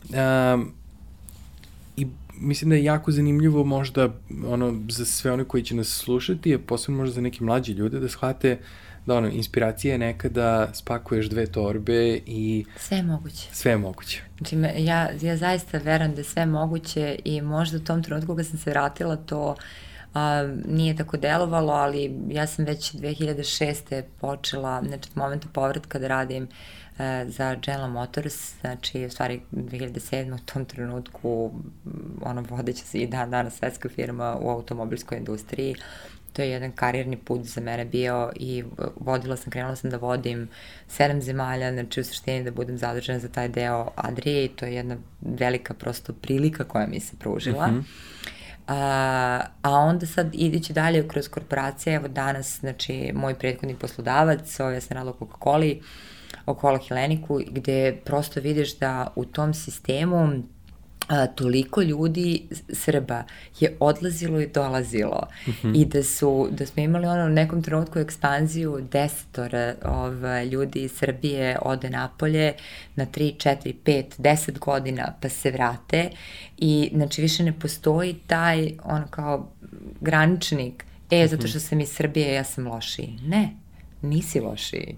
[0.10, 0.72] Um,
[1.98, 4.10] I mislim da je jako zanimljivo možda
[4.48, 8.00] ono, za sve one koji će nas slušati, a posebno možda za neke mlađe ljude,
[8.00, 8.60] da shvate
[9.08, 12.66] da ono, inspiracija je nekada spakuješ dve torbe i...
[12.78, 13.48] Sve je moguće.
[13.52, 14.22] Sve je moguće.
[14.38, 18.48] Znači, ja, ja zaista veram da je sve moguće i možda u tom trenutku kad
[18.48, 19.56] sam se vratila to
[20.14, 24.04] a, nije tako delovalo, ali ja sam već 2006.
[24.22, 26.48] počela, znači od momenta povratka da radim
[27.00, 30.34] e, za General Motors, znači u stvari 2007.
[30.34, 31.52] u tom trenutku
[32.22, 35.76] ono vodeća se i dan danas svetska firma u automobilskoj industriji,
[36.38, 38.64] to je jedan karijerni put za mene bio i
[38.96, 40.50] vodila sam, krenula sam da vodim
[40.88, 44.76] sedam zemalja, znači u suštini da budem zadužena za taj deo Adrije i to je
[44.76, 47.68] jedna velika prosto prilika koja mi se pružila.
[47.68, 47.84] Mm -hmm.
[48.68, 54.70] A, a onda sad idići dalje kroz korporacije, evo danas, znači, moj prethodni poslodavac, ovo
[54.70, 55.82] ja sam radila u Coca-Coli,
[56.46, 60.44] o Cola Heleniku, gde prosto vidiš da u tom sistemu
[61.08, 63.24] a, toliko ljudi Srba
[63.60, 65.82] je odlazilo i dolazilo mm -hmm.
[65.82, 70.92] i da su da smo imali ono u nekom trenutku ekspanziju desetora ova, ljudi iz
[70.92, 72.54] Srbije ode napolje
[72.96, 76.10] na 3, 4, 5, 10 godina pa se vrate
[76.58, 79.52] i znači više ne postoji taj ono kao
[80.02, 83.20] graničnik e zato što sam iz Srbije ja sam lošiji.
[83.24, 83.50] Ne,
[84.02, 84.96] nisi lošiji.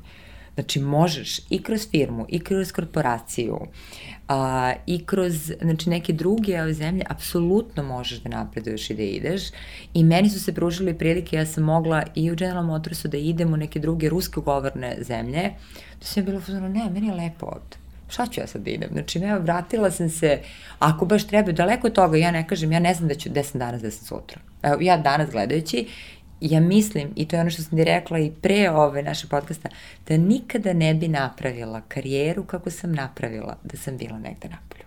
[0.60, 3.60] Znači, možeš i kroz firmu, i kroz korporaciju,
[4.28, 9.41] a, i kroz znači, neke druge ove zemlje, apsolutno možeš da napreduješ i da ideš.
[9.93, 13.53] I meni su se pružile prilike, ja sam mogla i u General Motorsu da idem
[13.53, 15.49] u neke druge ruske govorne zemlje.
[15.99, 18.89] To sam je bilo ne, meni je lepo ovde šta ću ja sad da idem?
[18.91, 20.39] Znači, ne, vratila sam se,
[20.80, 23.57] ako baš treba, daleko od toga, ja ne kažem, ja ne znam da ću 10
[23.57, 24.39] danas, 10 sutra.
[24.64, 25.88] Evo, ja danas gledajući,
[26.42, 29.70] ja mislim, i to je ono što sam ti rekla i pre ove naše podcasta,
[30.08, 34.84] da nikada ne bi napravila karijeru kako sam napravila da sam bila negde napolju.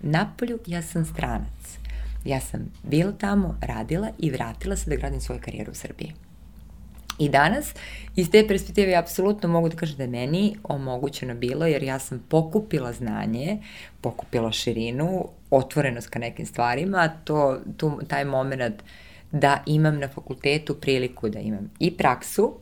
[0.00, 1.78] Napolju ja sam stranac.
[2.24, 6.12] Ja sam bila tamo, radila i vratila se da gradim svoju karijeru u Srbiji.
[7.18, 7.74] I danas,
[8.16, 12.24] iz te perspektive, apsolutno mogu da kažem da je meni omogućeno bilo, jer ja sam
[12.28, 13.58] pokupila znanje,
[14.00, 18.82] pokupila širinu, otvorenost ka nekim stvarima, to, tu, taj moment
[19.32, 22.54] da imam na fakultetu priliku da imam i praksu,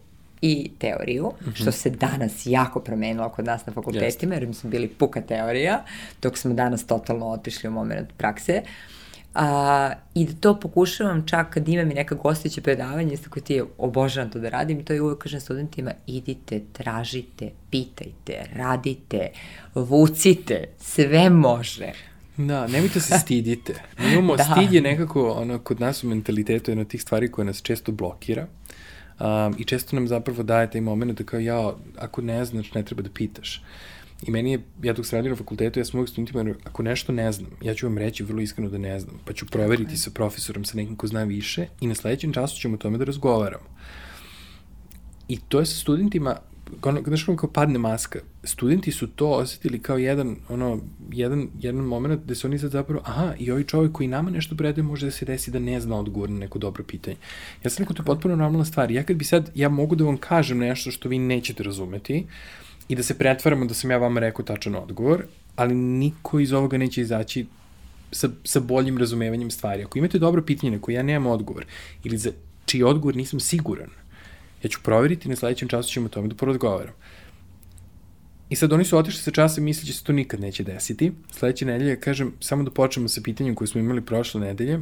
[0.42, 1.54] i teoriju, mm -hmm.
[1.54, 5.84] što se danas jako promenilo kod nas na fakultetima, jer mi smo bili puka teorija,
[6.22, 8.62] dok smo danas totalno otišli u moment prakse.
[9.34, 13.54] A, I da to pokušavam čak kad imam i neka gostića predavanja, isto koji ti
[13.54, 19.28] je obožavam to da radim, to je uvek kažem studentima, idite, tražite, pitajte, radite,
[19.74, 21.92] vucite, sve može.
[22.46, 23.82] Da, nemojte se stidite.
[23.98, 24.44] Mi imamo, da.
[24.44, 27.92] stid je nekako, ono, kod nas u mentalitetu jedna od tih stvari koja nas često
[27.92, 28.46] blokira.
[29.20, 32.82] Um, I često nam zapravo daje taj moment da kao, ja, ako ne znaš, ne
[32.82, 33.62] treba da pitaš.
[34.26, 37.12] I meni je, ja dok sam radio na fakultetu, ja sam uvijek studentima, ako nešto
[37.12, 39.96] ne znam, ja ću vam reći vrlo iskreno da ne znam, pa ću proveriti okay.
[39.96, 43.04] sa profesorom, sa nekim ko zna više i na sledećem času ćemo o tome da
[43.04, 43.64] razgovaramo.
[45.28, 46.36] I to je sa studentima
[46.82, 50.80] ono, znaš kao padne maska, studenti su to osetili kao jedan, ono,
[51.12, 54.56] jedan, jedan moment gde su oni sad zapravo, aha, i ovaj čovjek koji nama nešto
[54.56, 57.16] predaje može da se desi da ne zna odgovor na neko dobro pitanje.
[57.64, 58.90] Ja sam rekao, to je potpuno normalna stvar.
[58.90, 62.26] Ja kad bi sad, ja mogu da vam kažem nešto što vi nećete razumeti
[62.88, 65.24] i da se pretvaramo da sam ja vama rekao tačan odgovor,
[65.56, 67.46] ali niko iz ovoga neće izaći
[68.12, 69.82] sa, sa boljim razumevanjem stvari.
[69.84, 71.66] Ako imate dobro pitanje na koje ja nemam odgovor
[72.04, 72.30] ili za
[72.66, 73.90] čiji odgovor nisam siguran,
[74.62, 76.94] Ja ću proveriti na sledećem času ćemo o tome da porazgovaram.
[78.50, 81.12] I sad oni su otišli sa časa i misli da se to nikad neće desiti.
[81.32, 84.80] Sledeće nedelje, kažem, samo da počnemo sa pitanjem koje smo imali prošle nedelje.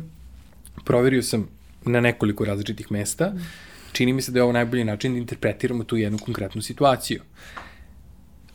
[0.85, 1.49] Proverio sam
[1.85, 3.33] na nekoliko različitih mesta.
[3.93, 7.23] Čini mi se da je ovo najbolji način da interpretiramo tu jednu konkretnu situaciju.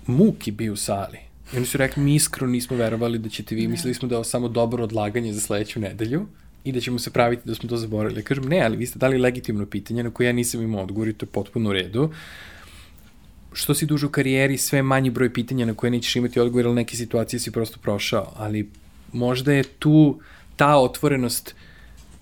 [0.07, 1.17] Muk je bio u sali.
[1.53, 4.17] I oni su rekli, mi iskreno nismo verovali da ćete vi, mislili smo da je
[4.17, 6.27] ovo samo dobro odlaganje za sledeću nedelju
[6.63, 8.23] i da ćemo se praviti da smo to zaboravili.
[8.23, 11.13] Kažem, ne, ali vi ste dali legitimno pitanje na koje ja nisam imao odgovor i
[11.13, 12.09] to je potpuno u redu.
[13.53, 16.75] Što si duže u karijeri, sve manji broj pitanja na koje nećeš imati odgovor, ali
[16.75, 18.33] neke situacije si prosto prošao.
[18.35, 18.69] Ali
[19.11, 20.19] možda je tu
[20.55, 21.55] ta otvorenost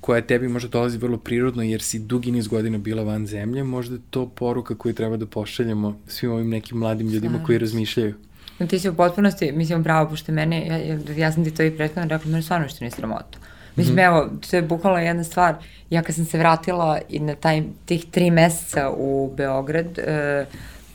[0.01, 3.95] koja tebi možda dolazi vrlo prirodno jer si dugi niz godina bila van zemlje, možda
[3.95, 7.45] je to poruka koju treba da pošaljemo svim ovim nekim mladim ljudima Svarno.
[7.45, 8.13] koji razmišljaju.
[8.59, 11.71] No, ti si u potpunosti, mislim, pravo, pošto mene, ja, ja, sam ti to i
[11.71, 13.37] prethodno rekla, mene stvarno što nije sramota.
[13.75, 14.05] Mislim, mm -hmm.
[14.05, 15.55] evo, to je bukvalno jedna stvar.
[15.89, 20.45] Ja kad sam se vratila i na taj, tih tri meseca u Beograd, e,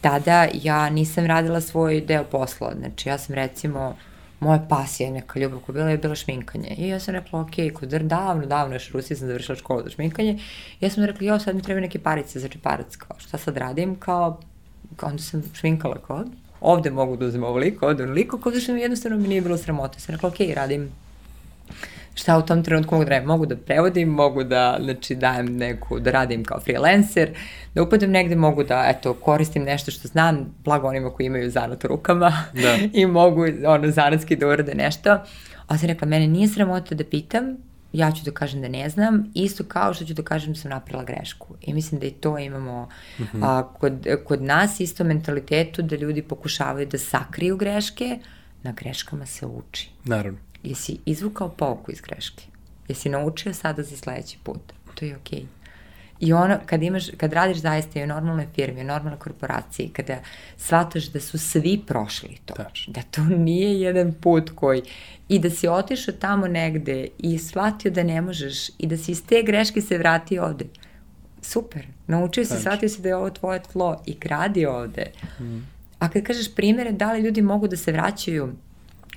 [0.01, 2.73] tada ja nisam radila svoj deo posla.
[2.79, 3.97] Znači, ja sam recimo,
[4.41, 6.75] moja pasija, neka ljubav koja bila je bila šminkanje.
[6.79, 9.91] I ja sam rekla, ok, kod davno, davno još u Rusiji sam završila školu za
[9.91, 10.39] šminkanje.
[10.81, 13.57] I ja sam rekla, jo, sad mi treba neke parice za čeparac, kao šta sad
[13.57, 14.41] radim, kao,
[14.97, 16.25] kao onda sam šminkala, kao,
[16.61, 19.99] ovde mogu da uzem ovoliko, ovde onoliko, kao zašto jednostavno mi nije bilo sramota.
[19.99, 20.91] Sam rekla, ok, radim
[22.17, 23.29] šta u tom trenutku mogu da radim?
[23.29, 27.31] Mogu da prevodim, mogu da znači, dajem neku, da radim kao freelancer,
[27.75, 31.85] da upadem negde, mogu da eto, koristim nešto što znam, blago onima koji imaju zanat
[31.85, 32.79] u rukama da.
[33.01, 35.19] i mogu ono, zanatski da urade nešto.
[35.67, 37.57] A sam rekla, mene nije sramota da pitam,
[37.93, 40.71] ja ću da kažem da ne znam, isto kao što ću da kažem da sam
[40.71, 41.55] napravila grešku.
[41.61, 42.89] I mislim da i to imamo
[43.19, 43.41] mm -hmm.
[43.43, 48.19] a, kod, kod nas isto mentalitetu da ljudi pokušavaju da sakriju greške,
[48.63, 49.91] na greškama se uči.
[50.05, 50.39] Naravno
[50.69, 52.45] jesi izvukao pouku iz greške?
[52.89, 54.73] Jesi naučio sada za sledeći put?
[54.95, 55.41] To je okej.
[55.41, 55.47] Okay.
[56.21, 60.19] I ono, kad, imaš, kad radiš zaista i u normalnoj firmi, u normalnoj korporaciji, kada
[60.57, 62.89] shvataš da su svi prošli to, Tač.
[62.89, 64.83] da to nije jedan put koji,
[65.29, 69.27] i da si otišao tamo negde i shvatio da ne možeš i da si iz
[69.27, 70.65] te greške se vratio ovde,
[71.43, 75.07] super, naučio si, shvatio si da je ovo tvoje tlo i gradi ovde.
[75.41, 75.59] Mm.
[75.99, 78.53] A kad kažeš primere, da li ljudi mogu da se vraćaju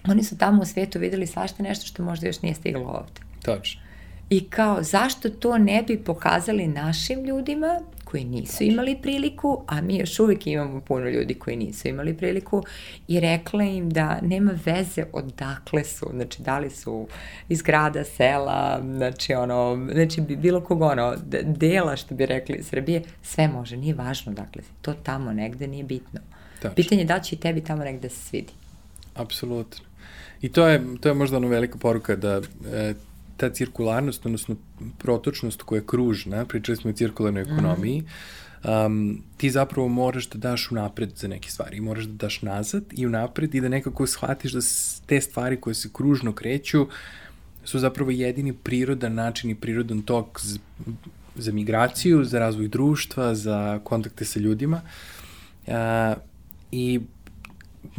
[0.08, 3.22] oni su tamo u svetu videli svašta nešto što možda još nije stiglo ovde.
[3.42, 3.82] Tačno.
[4.30, 9.98] I kao, zašto to ne bi pokazali našim ljudima koji nisu imali priliku, a mi
[9.98, 12.64] još uvijek imamo puno ljudi koji nisu imali priliku
[13.08, 17.08] i rekla im da nema veze odakle su, znači da li su
[17.50, 23.48] iz grada, sela, znači ono, znači bilo kog ono, dela što bi rekli Srbije, sve
[23.48, 26.20] može, nije važno dakle, to tamo negde nije bitno.
[26.56, 26.76] Tačno.
[26.76, 28.54] Pitanje je da će i tebi tamo negde se svidi.
[29.16, 29.89] Apsolutno.
[30.42, 32.42] I to je, to je možda ono velika poruka da
[32.74, 32.94] e,
[33.38, 34.56] ta cirkularnost, odnosno
[34.98, 37.54] protočnost koja je kružna, pričali smo o cirkularnoj mhm.
[37.54, 38.04] ekonomiji,
[38.64, 41.82] um, ti zapravo moraš da daš unapred za neke stvari.
[41.82, 44.62] Moraš da daš nazad i unapred i da nekako shvatiš da
[45.06, 46.88] te stvari koje se kružno kreću
[47.64, 50.60] su zapravo jedini prirodan način i prirodan tok za,
[51.36, 54.82] za migraciju, za razvoj društva, za kontakte sa ljudima.
[55.68, 55.74] Uh,
[56.72, 57.00] I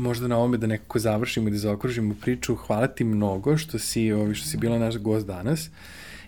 [0.01, 2.55] možda na ovome da nekako završimo i da zaokružimo priču.
[2.55, 5.71] Hvala ti mnogo što si, ovi, što si bila naš gost danas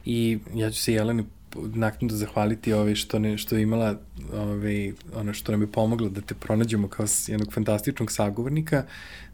[0.05, 1.25] i ja ću se Jeleni
[1.57, 3.97] naknadno zahvaliti ovaj što ne što je imala
[4.35, 8.85] ovaj ono što nam je pomoglo da te pronađemo kao jednog fantastičnog sagovornika.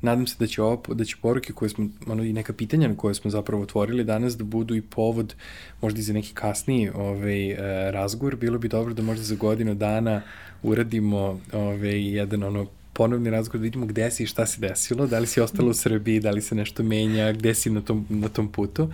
[0.01, 2.97] Nadam se da će ovo da će poruke koje smo ono i neka pitanja na
[2.97, 5.35] koje smo zapravo otvorili danas da budu i povod
[5.81, 8.37] možda i za neki kasniji ovaj eh, razgovor.
[8.37, 10.23] Bilo bi dobro da možda za godinu dana
[10.63, 12.67] uradimo ovaj jedan ono
[12.99, 15.75] ponovni razgovor da vidimo gde si i šta se desilo, da li si ostala u
[15.75, 18.89] Srbiji, da li se nešto menja, gde si na tom, na tom putu.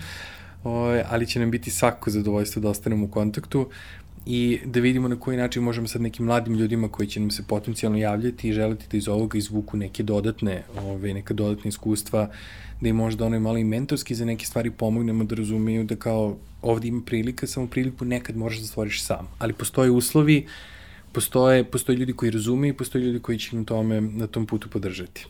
[0.65, 0.73] O,
[1.09, 3.69] ali će nam biti svako zadovoljstvo da ostanemo u kontaktu
[4.27, 7.43] i da vidimo na koji način možemo sad nekim mladim ljudima koji će nam se
[7.49, 12.29] potencijalno javljati i želiti da iz ovoga izvuku neke dodatne, ove, neka dodatne iskustva,
[12.81, 16.37] da im možda ono malo i mentorski za neke stvari pomognemo da razumeju da kao
[16.63, 19.29] ovde ima prilika, samo priliku nekad moraš da stvoriš sam.
[19.39, 20.47] Ali postoje uslovi
[21.15, 24.69] postoje, postoje ljudi koji razumeju i postoje ljudi koji će na tome, na tom putu
[24.71, 25.27] podržati.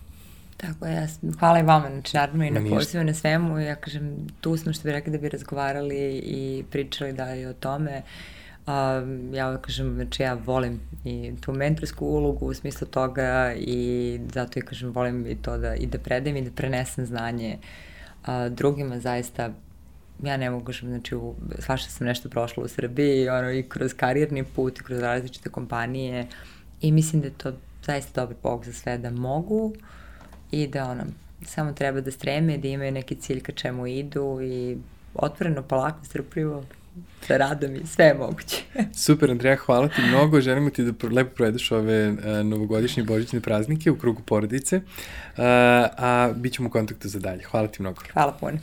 [0.57, 1.09] Tako je,
[1.39, 4.85] hvala i vama, znači naravno i na pozivu, na svemu, ja kažem, tu smo što
[4.85, 8.03] bi rekli da bi razgovarali i pričali dalje o tome.
[8.67, 14.59] Um, ja kažem, znači ja volim i tu mentorsku ulogu u smislu toga i zato
[14.59, 19.01] ja kažem volim i to da i da predajem i da prenesem znanje uh, drugima
[19.01, 19.51] zaista
[20.23, 24.45] ja ne mogu, znači, u, svašta sam nešto prošla u Srbiji, ono, i kroz karijerni
[24.45, 26.27] put, i kroz različite kompanije,
[26.81, 27.53] i mislim da je to
[27.83, 29.75] zaista dobar povog za sve da mogu
[30.51, 31.03] i da, ono,
[31.47, 34.77] samo treba da streme, da imaju neki cilj ka čemu idu i
[35.15, 36.65] otvoreno, polako, strpljivo,
[37.27, 38.63] sa radom i sve je moguće.
[39.05, 40.41] Super, Andreja, hvala ti mnogo.
[40.41, 44.83] Želimo ti da lepo provedeš ove uh, novogodišnje i božićne praznike u krugu porodice, uh,
[45.39, 47.43] a bit ćemo u kontaktu za dalje.
[47.43, 48.03] Hvala ti mnogo.
[48.13, 48.59] Hvala puno.